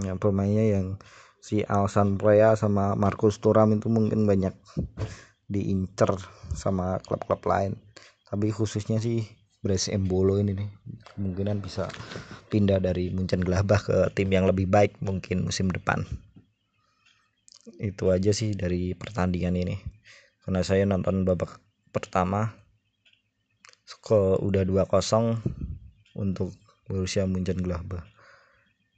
Yang 0.00 0.18
pemainnya 0.24 0.64
yang 0.80 0.86
si 1.44 1.60
Alsan 1.68 2.16
Prea 2.16 2.56
sama 2.56 2.96
Marcus 2.96 3.36
Thuram 3.36 3.76
itu 3.76 3.92
mungkin 3.92 4.24
banyak 4.24 4.56
diincer 5.44 6.16
sama 6.56 6.96
klub-klub 7.04 7.44
lain. 7.44 7.76
Tapi 8.24 8.48
khususnya 8.48 8.96
sih 8.96 9.28
Bres 9.60 9.92
Embolo 9.92 10.40
ini 10.40 10.56
nih 10.56 10.68
kemungkinan 11.12 11.60
bisa 11.60 11.92
pindah 12.48 12.80
dari 12.80 13.12
Munchen 13.12 13.44
Gladbach 13.44 13.92
ke 13.92 14.08
tim 14.16 14.32
yang 14.32 14.48
lebih 14.48 14.64
baik 14.72 14.96
mungkin 15.04 15.44
musim 15.44 15.68
depan. 15.68 16.08
Itu 17.76 18.08
aja 18.08 18.32
sih 18.32 18.56
dari 18.56 18.96
pertandingan 18.96 19.60
ini. 19.60 19.76
Karena 20.40 20.64
saya 20.64 20.88
nonton 20.88 21.28
babak 21.28 21.60
pertama 21.92 22.56
skor 23.84 24.40
udah 24.40 24.64
2-0 24.64 24.88
untuk 26.16 26.56
Borussia 26.88 27.28
Munchen 27.28 27.60
Gladbach 27.60 28.08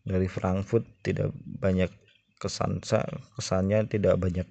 dari 0.07 0.31
Frankfurt 0.31 0.87
tidak 1.03 1.35
banyak 1.35 1.91
kesan 2.37 2.85
kesannya 3.37 3.89
tidak 3.89 4.21
banyak. 4.21 4.49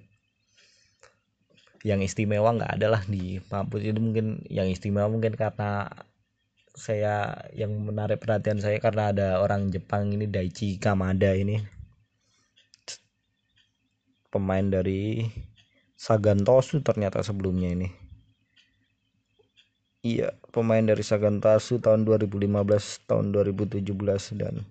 Yang 1.86 2.12
istimewa 2.12 2.50
nggak 2.56 2.72
ada 2.80 2.98
lah 2.98 3.02
di 3.06 3.38
Mampus 3.46 3.86
itu 3.86 3.98
mungkin 4.02 4.42
yang 4.50 4.66
istimewa 4.66 5.06
mungkin 5.06 5.38
karena 5.38 5.86
saya 6.76 7.46
yang 7.56 7.72
menarik 7.72 8.20
perhatian 8.20 8.60
saya 8.60 8.76
karena 8.82 9.14
ada 9.14 9.28
orang 9.40 9.72
Jepang 9.72 10.12
ini 10.12 10.26
Daichi 10.28 10.76
Kamada 10.76 11.32
ini. 11.32 11.62
Pemain 14.28 14.66
dari 14.66 15.24
Sagan 15.96 16.44
Tosu 16.44 16.84
ternyata 16.84 17.24
sebelumnya 17.24 17.72
ini. 17.72 17.88
Iya 20.06 20.36
pemain 20.54 20.84
dari 20.84 21.02
Sagan 21.02 21.42
Tosu 21.42 21.82
tahun 21.82 22.04
2015 22.06 22.52
tahun 23.10 23.26
2017 23.34 23.82
dan 24.38 24.62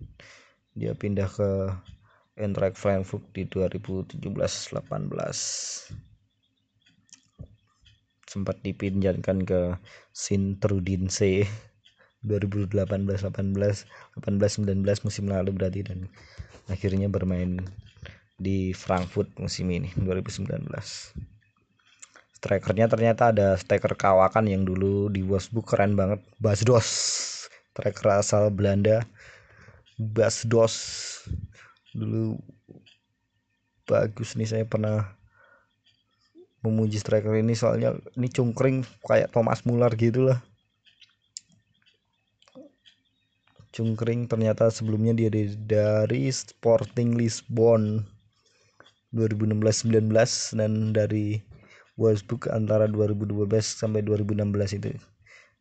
dia 0.75 0.95
pindah 0.95 1.27
ke 1.27 1.49
Eintracht 2.35 2.75
Frankfurt 2.75 3.23
di 3.31 3.47
2017-18 3.47 4.83
sempat 8.27 8.59
dipinjamkan 8.59 9.47
ke 9.47 9.79
Sintrudinse 10.11 11.47
2018-18 12.27 13.31
18-19 14.19 14.83
musim 15.07 15.25
lalu 15.31 15.55
berarti 15.55 15.87
dan 15.87 16.11
akhirnya 16.67 17.07
bermain 17.07 17.63
di 18.35 18.75
Frankfurt 18.75 19.31
musim 19.39 19.71
ini 19.71 19.95
2019 19.95 20.67
strikernya 22.45 22.85
ternyata 22.85 23.33
ada 23.33 23.57
striker 23.57 23.97
kawakan 23.97 24.45
yang 24.45 24.61
dulu 24.67 25.09
di 25.09 25.25
Wolfsburg 25.25 25.65
keren 25.65 25.97
banget 25.97 26.21
Basdos. 26.37 26.85
Striker 27.73 28.21
asal 28.21 28.53
Belanda 28.53 29.01
Bas 29.97 30.45
Dos 30.45 30.75
dulu 31.95 32.35
bagus 33.87 34.35
nih 34.35 34.49
saya 34.51 34.65
pernah 34.67 35.15
memuji 36.59 36.99
striker 36.99 37.31
ini. 37.39 37.55
Soalnya 37.55 37.95
ini 38.19 38.27
cungkring 38.27 38.83
kayak 39.07 39.31
Thomas 39.31 39.63
Muller 39.63 39.89
gitu 39.95 40.27
lah 40.27 40.43
cungkring 43.75 44.31
ternyata 44.31 44.71
sebelumnya 44.71 45.11
dia 45.11 45.27
dari, 45.27 46.31
Sporting 46.31 47.19
Lisbon 47.19 48.07
2016-19 49.11 50.07
dan 50.55 50.95
dari 50.95 51.43
Wolfsburg 51.99 52.47
antara 52.55 52.87
2012 52.87 53.51
sampai 53.59 53.99
2016 53.99 54.79
itu. 54.79 54.95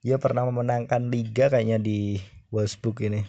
Dia 0.07 0.23
pernah 0.23 0.47
memenangkan 0.47 1.11
liga 1.11 1.51
kayaknya 1.51 1.83
di 1.83 2.23
Wolfsburg 2.55 3.03
ini 3.03 3.27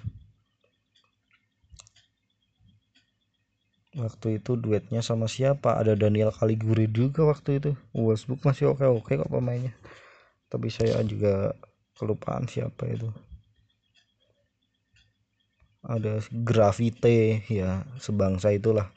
waktu 3.96 4.44
itu 4.44 4.60
duetnya 4.60 5.00
sama 5.00 5.32
siapa? 5.32 5.80
Ada 5.80 5.96
Daniel 5.96 6.36
Kaliguri 6.36 6.92
juga 6.92 7.24
waktu 7.24 7.64
itu. 7.64 7.72
Wolfsburg 7.96 8.44
masih 8.44 8.76
oke 8.76 8.84
oke 8.84 9.12
kok 9.16 9.32
pemainnya. 9.32 9.72
Tapi 10.52 10.68
saya 10.68 11.00
juga 11.08 11.56
kelupaan 11.96 12.46
siapa 12.46 12.92
itu. 12.92 13.10
Ada 15.86 16.20
Gravite 16.32 17.48
ya 17.48 17.88
sebangsa 17.98 18.52
itulah. 18.52 18.92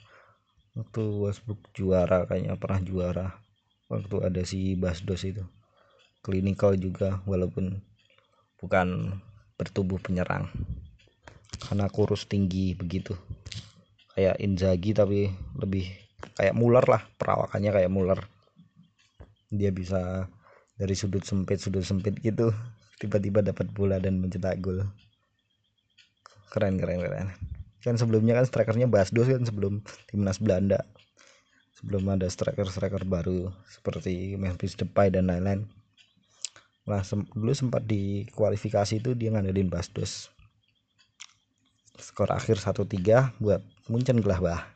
Waktu 0.75 1.03
Wolfsburg 1.03 1.63
juara 1.75 2.27
kayaknya 2.27 2.59
pernah 2.59 2.81
juara. 2.83 3.29
Waktu 3.87 4.17
ada 4.27 4.43
si 4.43 4.75
Basdos 4.75 5.23
itu. 5.23 5.47
Klinikal 6.21 6.75
juga 6.77 7.23
walaupun 7.25 7.79
bukan 8.59 9.17
bertubuh 9.55 10.03
penyerang. 10.03 10.51
Karena 11.59 11.91
kurus 11.91 12.27
tinggi 12.27 12.75
begitu 12.75 13.19
kayak 14.19 14.43
Inzaghi 14.43 14.99
tapi 14.99 15.31
lebih 15.55 15.87
kayak 16.35 16.51
Muller 16.59 16.83
lah 16.83 17.07
perawakannya 17.23 17.71
kayak 17.71 17.87
Muller. 17.87 18.19
Dia 19.47 19.71
bisa 19.71 20.27
dari 20.75 20.99
sudut 20.99 21.23
sempit 21.23 21.63
sudut 21.63 21.87
sempit 21.87 22.19
gitu 22.19 22.51
tiba-tiba 22.99 23.47
dapat 23.47 23.71
bola 23.71 24.03
dan 24.03 24.19
mencetak 24.19 24.59
gol. 24.59 24.83
Keren 26.51 26.83
keren 26.83 26.99
keren. 26.99 27.31
Kan 27.79 27.95
sebelumnya 27.95 28.35
kan 28.35 28.51
strikernya 28.51 28.91
Basdos 28.91 29.31
kan 29.31 29.47
sebelum 29.47 29.87
timnas 30.11 30.43
Belanda. 30.43 30.83
Sebelum 31.79 32.11
ada 32.11 32.27
striker-striker 32.27 33.07
baru 33.07 33.55
seperti 33.71 34.35
Memphis 34.35 34.75
Depay 34.75 35.15
dan 35.15 35.31
lain-lain. 35.31 35.71
Nah 36.91 37.07
sem 37.07 37.23
dulu 37.31 37.55
sempat 37.55 37.87
di 37.87 38.27
kualifikasi 38.35 38.99
itu 38.99 39.15
dia 39.15 39.31
ngandelin 39.31 39.71
Basdos 39.71 40.35
skor 41.99 42.31
akhir 42.31 42.63
1-3 42.63 43.43
buat 43.43 43.61
Munchen 43.91 44.23
Gladbach 44.23 44.71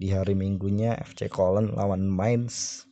di 0.00 0.10
hari 0.10 0.34
minggunya 0.34 0.98
FC 0.98 1.30
Köln 1.30 1.76
lawan 1.76 2.08
Mainz. 2.08 2.88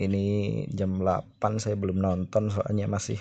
Ini 0.00 0.64
jam 0.72 0.96
8 0.98 1.60
saya 1.60 1.76
belum 1.76 2.00
nonton 2.00 2.48
soalnya 2.48 2.88
masih 2.88 3.20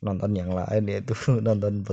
nonton 0.00 0.32
yang 0.36 0.52
lain 0.52 0.84
yaitu 0.88 1.12
nonton 1.46 1.84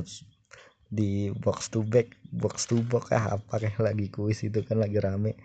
di 0.88 1.32
box 1.44 1.68
to 1.68 1.84
back 1.84 2.16
box 2.32 2.64
to 2.72 2.80
box 2.88 3.12
ah 3.12 3.36
apa 3.36 3.60
kayak 3.60 3.84
lagi 3.84 4.08
kuis 4.08 4.44
itu 4.44 4.64
kan 4.64 4.80
lagi 4.80 5.00
rame. 5.00 5.36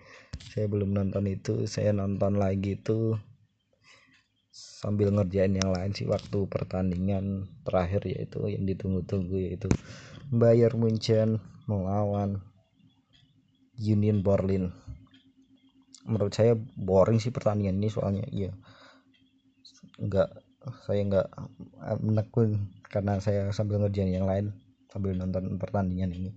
Saya 0.51 0.67
belum 0.67 0.95
nonton 0.95 1.27
itu 1.27 1.67
saya 1.67 1.91
nonton 1.91 2.39
lagi 2.39 2.79
itu 2.79 3.15
sambil 4.53 5.09
ngerjain 5.09 5.55
yang 5.57 5.73
lain 5.73 5.91
sih 5.97 6.05
waktu 6.05 6.45
pertandingan 6.45 7.49
terakhir 7.65 8.05
yaitu 8.05 8.37
yang 8.45 8.69
ditunggu-tunggu 8.69 9.33
yaitu 9.41 9.65
Bayern 10.33 10.81
Munchen 10.81 11.37
melawan 11.69 12.41
Union 13.77 14.25
Berlin. 14.25 14.73
Menurut 16.09 16.33
saya 16.33 16.57
boring 16.57 17.21
sih 17.21 17.29
pertandingan 17.29 17.77
ini 17.77 17.93
soalnya 17.93 18.25
iya. 18.33 18.49
Enggak 20.01 20.33
saya 20.89 21.05
enggak 21.05 21.27
menekun 22.01 22.65
karena 22.89 23.21
saya 23.21 23.53
sambil 23.53 23.77
ngerjain 23.77 24.09
yang 24.09 24.25
lain 24.25 24.57
sambil 24.89 25.13
nonton 25.13 25.61
pertandingan 25.61 26.09
ini. 26.09 26.33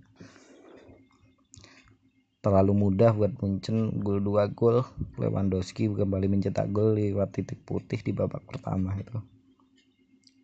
Terlalu 2.45 2.77
mudah 2.77 3.17
buat 3.17 3.33
Munchen 3.41 3.97
gol 4.05 4.21
dua 4.21 4.53
gol. 4.53 4.85
Lewandowski 5.17 5.89
kembali 5.89 6.29
mencetak 6.29 6.69
gol 6.69 6.93
lewat 6.93 7.33
titik 7.33 7.65
putih 7.65 7.97
di 8.05 8.13
babak 8.13 8.45
pertama 8.45 8.93
itu 8.93 9.36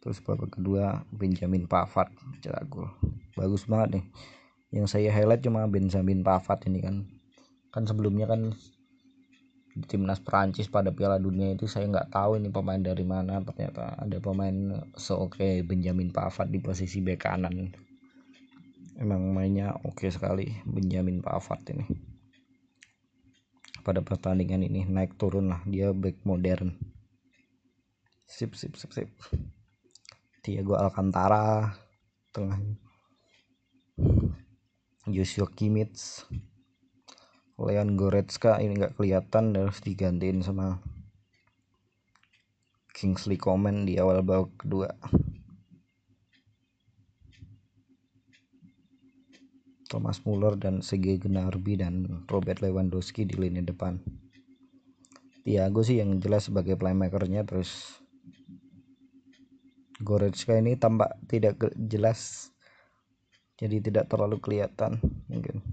terus 0.03 0.19
babak 0.19 0.59
kedua 0.59 1.07
Benjamin 1.15 1.63
Pavard 1.63 2.11
mencetak 2.27 2.67
gol. 2.67 2.91
Bagus 3.39 3.63
banget 3.71 4.03
nih. 4.03 4.05
Yang 4.75 4.99
saya 4.99 5.09
highlight 5.15 5.39
cuma 5.39 5.63
Benjamin 5.71 6.27
Pavard 6.27 6.59
ini 6.67 6.83
kan. 6.83 7.07
Kan 7.71 7.87
sebelumnya 7.87 8.27
kan 8.27 8.51
di 9.73 9.85
timnas 9.87 10.19
Perancis 10.19 10.67
pada 10.67 10.91
Piala 10.91 11.23
Dunia 11.23 11.55
itu 11.55 11.71
saya 11.71 11.87
nggak 11.87 12.11
tahu 12.11 12.35
ini 12.35 12.51
pemain 12.51 12.83
dari 12.83 13.07
mana. 13.07 13.39
Ternyata 13.47 13.95
ada 13.95 14.17
pemain 14.19 14.83
seoke 14.91 15.63
Benjamin 15.63 16.11
Pavard 16.11 16.51
di 16.51 16.59
posisi 16.59 16.99
bek 16.99 17.23
kanan. 17.23 17.71
Emang 18.99 19.31
mainnya 19.31 19.71
oke 19.87 20.11
sekali 20.11 20.51
Benjamin 20.67 21.23
Pavard 21.23 21.63
ini. 21.71 21.87
Pada 23.87 24.03
pertandingan 24.03 24.67
ini 24.67 24.83
naik 24.83 25.15
turun 25.15 25.47
lah 25.47 25.63
dia 25.63 25.95
back 25.95 26.27
modern. 26.27 26.75
Sip 28.27 28.51
sip 28.59 28.75
sip 28.75 28.91
sip 28.91 29.09
Thiago 30.43 30.75
Alcantara 30.75 31.71
tengah 32.36 32.60
Joshua 35.08 35.47
Kimmich 35.47 36.27
Leon 37.56 37.95
Goretzka 37.95 38.60
ini 38.60 38.75
nggak 38.75 38.99
kelihatan 38.99 39.56
harus 39.56 39.79
digantiin 39.79 40.43
sama 40.43 40.84
Kingsley 42.91 43.39
Coman 43.39 43.88
di 43.88 43.95
awal 43.95 44.19
babak 44.19 44.51
kedua. 44.60 44.91
Thomas 49.88 50.19
Muller 50.27 50.60
dan 50.60 50.84
Sergei 50.84 51.23
Gnabry 51.23 51.79
dan 51.79 52.27
Robert 52.27 52.60
Lewandowski 52.60 53.23
di 53.23 53.39
lini 53.39 53.63
depan. 53.63 54.03
Thiago 55.47 55.88
sih 55.88 56.03
yang 56.03 56.19
jelas 56.19 56.51
sebagai 56.51 56.75
playmakernya 56.75 57.47
terus 57.47 58.02
Goretzka 60.03 60.59
ini 60.59 60.75
tampak 60.75 61.15
tidak 61.31 61.57
jelas. 61.79 62.51
Jadi 63.55 63.79
tidak 63.79 64.11
terlalu 64.11 64.43
kelihatan 64.43 64.99
mungkin. 65.31 65.63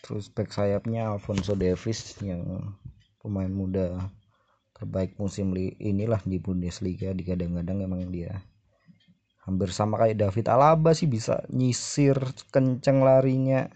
Terus 0.00 0.30
back 0.30 0.54
sayapnya 0.54 1.10
Alfonso 1.10 1.58
Davis 1.58 2.16
yang 2.22 2.72
pemain 3.20 3.50
muda 3.50 4.08
terbaik 4.72 5.18
musim 5.20 5.52
inilah 5.76 6.24
di 6.24 6.40
Bundesliga 6.40 7.12
di 7.12 7.26
kadang-kadang 7.26 7.84
emang 7.84 8.08
dia. 8.08 8.40
Hampir 9.44 9.72
sama 9.76 10.00
kayak 10.00 10.16
David 10.16 10.46
Alaba 10.48 10.96
sih 10.96 11.04
bisa 11.04 11.44
nyisir 11.52 12.16
kenceng 12.48 13.04
larinya. 13.04 13.68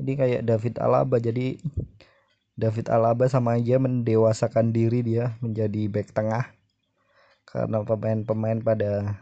Jadi 0.00 0.12
kayak 0.16 0.42
David 0.48 0.74
Alaba 0.82 1.22
jadi 1.22 1.60
David 2.58 2.90
Alaba 2.90 3.30
sama 3.30 3.54
aja 3.60 3.78
mendewasakan 3.78 4.74
diri 4.74 5.06
dia 5.06 5.38
menjadi 5.38 5.86
back 5.86 6.10
tengah 6.10 6.50
karena 7.50 7.82
pemain-pemain 7.82 8.62
pada 8.62 9.18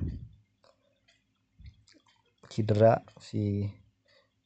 cedera 2.53 3.01
si 3.21 3.65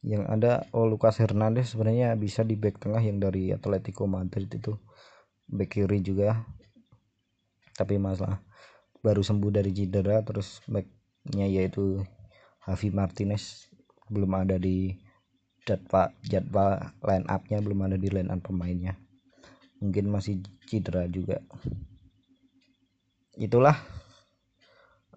yang 0.03 0.27
ada. 0.31 0.67
Oh 0.71 0.87
Lucas 0.87 1.19
Hernandez 1.19 1.75
sebenarnya 1.75 2.15
bisa 2.15 2.47
di 2.47 2.55
back 2.55 2.79
tengah 2.79 3.03
yang 3.03 3.19
dari 3.19 3.51
Atletico 3.51 4.07
Madrid 4.07 4.51
itu. 4.51 4.79
Back 5.51 5.75
kiri 5.75 5.99
juga. 5.99 6.47
Tapi 7.75 7.99
masalah 7.99 8.39
baru 9.03 9.23
sembuh 9.27 9.51
dari 9.51 9.75
cedera 9.75 10.23
terus 10.23 10.63
backnya 10.71 11.51
yaitu 11.51 12.03
Javi 12.63 12.95
Martinez. 12.95 13.67
Belum 14.07 14.31
ada 14.39 14.63
di 14.63 14.95
jadwal 15.67 16.11
jadwal 16.23 16.79
line 17.03 17.27
upnya 17.31 17.59
belum 17.63 17.91
ada 17.91 17.97
di 17.99 18.11
line 18.11 18.31
up 18.31 18.47
pemainnya. 18.47 18.95
Mungkin 19.83 20.07
masih 20.07 20.39
cedera 20.71 21.11
juga 21.11 21.43
itulah. 23.37 23.77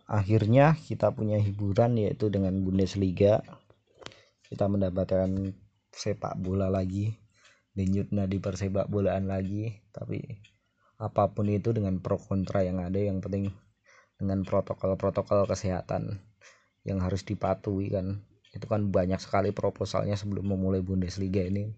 Akhirnya 0.06 0.78
kita 0.78 1.10
punya 1.10 1.42
hiburan 1.42 1.98
yaitu 1.98 2.30
dengan 2.30 2.54
Bundesliga. 2.62 3.42
Kita 4.46 4.70
mendapatkan 4.70 5.28
sepak 5.90 6.38
bola 6.38 6.70
lagi. 6.70 7.18
Denyutnya 7.74 8.30
di 8.30 8.38
persepak 8.38 8.86
bolaan 8.88 9.26
lagi. 9.26 9.74
Tapi 9.90 10.22
apa 11.02 11.28
pun 11.34 11.50
itu 11.50 11.74
dengan 11.76 12.00
pro 12.00 12.16
kontra 12.22 12.64
yang 12.64 12.80
ada 12.80 13.02
yang 13.02 13.20
penting 13.20 13.52
dengan 14.16 14.48
protokol-protokol 14.48 15.44
kesehatan 15.50 16.22
yang 16.86 17.02
harus 17.02 17.26
dipatuhi 17.26 17.92
kan. 17.92 18.22
Itu 18.54 18.70
kan 18.72 18.94
banyak 18.94 19.20
sekali 19.20 19.52
proposalnya 19.52 20.16
sebelum 20.16 20.54
memulai 20.54 20.86
Bundesliga 20.86 21.44
ini. 21.44 21.74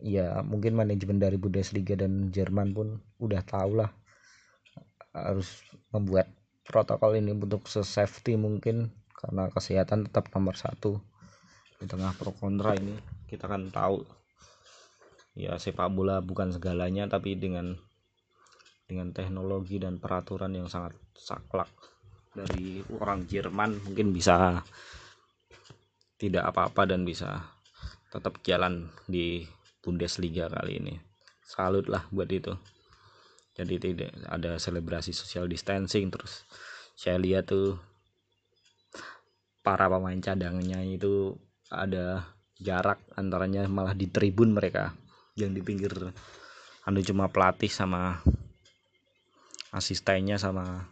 Ya 0.00 0.40
mungkin 0.46 0.78
manajemen 0.78 1.18
dari 1.18 1.36
Bundesliga 1.36 1.98
dan 1.98 2.30
Jerman 2.30 2.70
pun 2.72 3.02
udah 3.18 3.42
tahu 3.42 3.82
lah 3.82 3.90
harus 5.16 5.64
membuat 5.96 6.28
protokol 6.66 7.16
ini 7.16 7.32
untuk 7.32 7.64
safety 7.70 8.36
mungkin 8.36 8.92
karena 9.16 9.48
kesehatan 9.48 10.04
tetap 10.04 10.28
nomor 10.36 10.58
satu 10.58 11.00
di 11.80 11.88
tengah 11.88 12.12
pro 12.12 12.36
kontra 12.36 12.76
ini. 12.76 12.92
Kita 13.24 13.48
kan 13.48 13.72
tahu 13.72 14.04
ya 15.36 15.56
sepak 15.56 15.88
bola 15.92 16.20
bukan 16.20 16.52
segalanya 16.52 17.08
tapi 17.08 17.36
dengan 17.36 17.76
dengan 18.86 19.10
teknologi 19.10 19.80
dan 19.80 19.98
peraturan 19.98 20.52
yang 20.56 20.68
sangat 20.70 20.96
saklek 21.16 21.68
dari 22.36 22.84
orang 23.00 23.24
Jerman 23.26 23.82
mungkin 23.82 24.12
bisa 24.12 24.62
tidak 26.16 26.48
apa-apa 26.52 26.88
dan 26.88 27.04
bisa 27.04 27.44
tetap 28.12 28.40
jalan 28.44 28.88
di 29.04 29.44
Bundesliga 29.80 30.48
kali 30.48 30.80
ini. 30.80 30.94
Salut 31.46 31.86
lah 31.86 32.04
buat 32.10 32.26
itu 32.30 32.75
jadi 33.56 33.74
tidak 33.80 34.12
ada 34.28 34.60
selebrasi 34.60 35.16
social 35.16 35.48
distancing 35.48 36.12
terus 36.12 36.44
saya 36.92 37.16
lihat 37.16 37.48
tuh 37.48 37.80
para 39.64 39.88
pemain 39.88 40.20
cadangannya 40.20 40.94
itu 40.94 41.34
ada 41.72 42.28
jarak 42.60 43.02
antaranya 43.16 43.66
malah 43.66 43.96
di 43.96 44.06
tribun 44.06 44.54
mereka 44.54 44.94
yang 45.34 45.52
di 45.52 45.60
pinggir 45.64 45.92
anu 46.86 47.00
cuma 47.02 47.28
pelatih 47.32 47.68
sama 47.68 48.22
asistennya 49.74 50.38
sama 50.38 50.86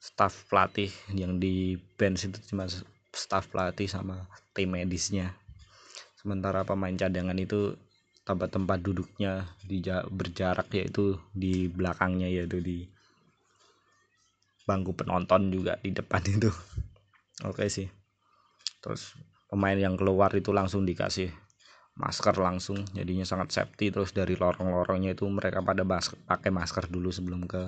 staff 0.00 0.48
pelatih 0.48 0.88
yang 1.12 1.36
di 1.36 1.76
bench 2.00 2.24
itu 2.24 2.40
cuma 2.48 2.64
staff 3.12 3.50
pelatih 3.52 3.86
sama 3.90 4.26
tim 4.56 4.72
medisnya. 4.72 5.36
Sementara 6.16 6.64
pemain 6.64 6.94
cadangan 6.96 7.36
itu 7.36 7.76
tempat-tempat 8.30 8.78
duduknya 8.78 9.50
di 9.66 9.82
berjarak 10.06 10.70
yaitu 10.70 11.18
di 11.34 11.66
belakangnya 11.66 12.30
yaitu 12.30 12.62
di 12.62 12.86
bangku 14.62 14.94
penonton 14.94 15.50
juga 15.50 15.74
di 15.82 15.90
depan 15.90 16.22
itu. 16.30 16.46
Oke 17.50 17.66
sih. 17.66 17.90
Terus 18.78 19.18
pemain 19.50 19.74
yang 19.74 19.98
keluar 19.98 20.30
itu 20.38 20.54
langsung 20.54 20.86
dikasih 20.86 21.34
masker 21.98 22.38
langsung 22.38 22.86
jadinya 22.94 23.26
sangat 23.26 23.50
safety. 23.50 23.90
Terus 23.90 24.14
dari 24.14 24.38
lorong-lorongnya 24.38 25.18
itu 25.18 25.26
mereka 25.26 25.58
pada 25.66 25.82
pakai 25.82 26.54
masker 26.54 26.86
dulu 26.86 27.10
sebelum 27.10 27.50
ke 27.50 27.66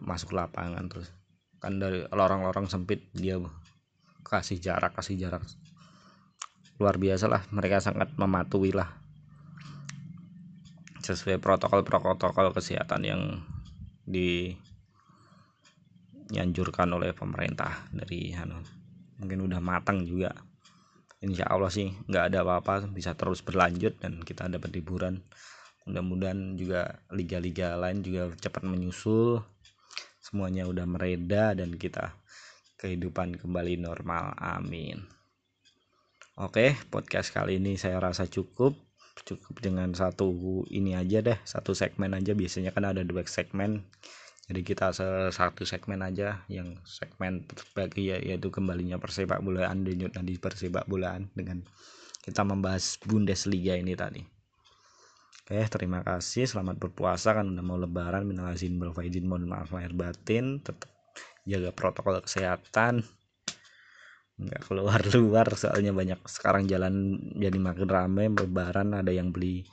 masuk 0.00 0.32
lapangan. 0.32 0.88
Terus 0.88 1.12
kan 1.60 1.76
dari 1.76 2.08
lorong-lorong 2.08 2.72
sempit 2.72 3.04
dia 3.12 3.36
kasih 4.24 4.56
jarak 4.64 4.96
kasih 4.96 5.20
jarak. 5.20 5.44
Luar 6.80 6.96
biasa 6.96 7.28
lah 7.28 7.44
mereka 7.52 7.84
sangat 7.84 8.16
mematuhi 8.16 8.72
lah 8.72 9.05
sesuai 11.06 11.38
protokol-protokol 11.38 12.50
kesehatan 12.50 13.06
yang 13.06 13.22
dianjurkan 16.26 16.90
oleh 16.90 17.14
pemerintah 17.14 17.86
dari 17.94 18.34
anu 18.34 18.58
mungkin 19.22 19.46
udah 19.46 19.60
matang 19.62 20.02
juga. 20.02 20.34
Insya 21.24 21.48
Allah 21.48 21.72
sih 21.72 21.88
nggak 22.10 22.24
ada 22.34 22.44
apa-apa 22.44 22.90
bisa 22.92 23.16
terus 23.16 23.40
berlanjut 23.40 23.96
dan 24.02 24.20
kita 24.20 24.50
dapat 24.50 24.74
hiburan. 24.76 25.22
Mudah-mudahan 25.86 26.58
juga 26.58 27.00
liga-liga 27.14 27.78
lain 27.78 28.02
juga 28.02 28.34
cepat 28.36 28.66
menyusul 28.66 29.40
semuanya 30.18 30.66
udah 30.66 30.82
mereda 30.90 31.54
dan 31.54 31.78
kita 31.78 32.18
kehidupan 32.82 33.38
kembali 33.38 33.78
normal. 33.78 34.34
Amin. 34.36 35.06
Oke 36.36 36.76
podcast 36.92 37.32
kali 37.32 37.62
ini 37.62 37.80
saya 37.80 37.96
rasa 37.96 38.28
cukup 38.28 38.85
cukup 39.24 39.62
dengan 39.64 39.94
satu 39.96 40.28
ini 40.68 40.92
aja 40.92 41.24
deh 41.24 41.38
satu 41.46 41.72
segmen 41.72 42.12
aja. 42.12 42.36
Biasanya 42.36 42.74
kan 42.74 42.84
ada 42.84 43.00
dua 43.06 43.24
segmen. 43.24 43.86
Jadi 44.46 44.62
kita 44.62 44.94
satu 45.34 45.66
segmen 45.66 46.04
aja 46.06 46.46
yang 46.46 46.78
segmen 46.86 47.48
terbagi 47.50 48.14
ya, 48.14 48.18
yaitu 48.22 48.52
kembalinya 48.54 48.94
persepak 48.94 49.42
bolaan 49.42 49.82
denyut 49.82 50.14
di 50.22 50.38
persepak 50.38 50.86
bolaan 50.86 51.26
dengan 51.34 51.66
kita 52.22 52.46
membahas 52.46 52.98
Bundesliga 53.02 53.74
ini 53.74 53.98
tadi. 53.98 54.22
Oke 55.46 55.62
terima 55.70 56.02
kasih. 56.02 56.46
Selamat 56.46 56.78
berpuasa. 56.78 57.34
Kan 57.34 57.54
udah 57.54 57.62
mau 57.62 57.78
lebaran 57.78 58.26
minal 58.26 58.50
faizin 58.94 59.26
mohon 59.26 59.46
maaf 59.46 59.70
lahir 59.70 59.94
batin. 59.94 60.58
Tetap 60.58 60.90
jaga 61.46 61.70
protokol 61.70 62.18
kesehatan 62.22 63.06
nggak 64.36 64.68
keluar 64.68 65.00
luar 65.16 65.48
soalnya 65.56 65.96
banyak 65.96 66.20
sekarang 66.28 66.68
jalan 66.68 67.16
jadi 67.36 67.56
makin 67.56 67.88
ramai 67.88 68.28
lebaran 68.28 68.92
ada 68.92 69.08
yang 69.08 69.32
beli 69.32 69.64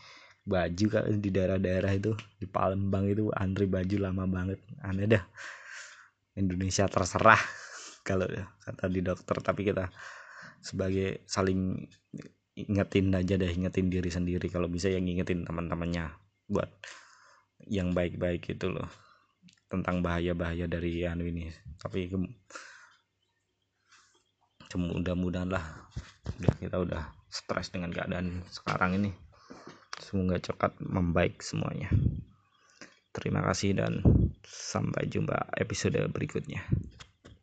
baju 0.44 0.86
kan 0.92 1.08
di 1.08 1.30
daerah-daerah 1.32 1.92
itu 1.96 2.12
di 2.36 2.48
Palembang 2.48 3.08
itu 3.08 3.32
antri 3.32 3.66
baju 3.66 3.96
lama 4.00 4.24
banget. 4.28 4.60
Aneh 4.84 5.08
dah. 5.08 5.24
Indonesia 6.36 6.90
terserah 6.90 7.40
kalau 8.08 8.28
kata 8.60 8.86
di 8.92 9.00
dokter 9.00 9.40
tapi 9.40 9.64
kita 9.64 9.88
sebagai 10.60 11.24
saling 11.30 11.88
ingetin 12.54 13.14
aja 13.16 13.40
deh 13.40 13.52
ingetin 13.52 13.88
diri 13.88 14.12
sendiri. 14.12 14.52
Kalau 14.52 14.68
bisa 14.68 14.92
yang 14.92 15.08
ingetin 15.08 15.48
teman-temannya 15.48 16.12
buat 16.52 16.70
yang 17.64 17.96
baik-baik 17.96 18.44
gitu 18.44 18.76
loh 18.76 18.92
tentang 19.72 20.04
bahaya-bahaya 20.04 20.68
dari 20.68 21.08
anu 21.08 21.24
ini. 21.24 21.48
Tapi 21.80 22.12
mudah-mudahan 24.80 25.50
lah. 25.50 25.66
Udah 26.40 26.54
kita 26.58 26.78
udah 26.80 27.04
stres 27.28 27.74
dengan 27.74 27.92
keadaan 27.92 28.46
sekarang 28.50 28.98
ini. 29.02 29.12
Semoga 30.00 30.40
cepat 30.42 30.78
membaik 30.82 31.42
semuanya. 31.42 31.90
Terima 33.14 33.46
kasih 33.46 33.78
dan 33.78 34.02
sampai 34.46 35.06
jumpa 35.06 35.54
episode 35.58 36.02
berikutnya 36.10 36.66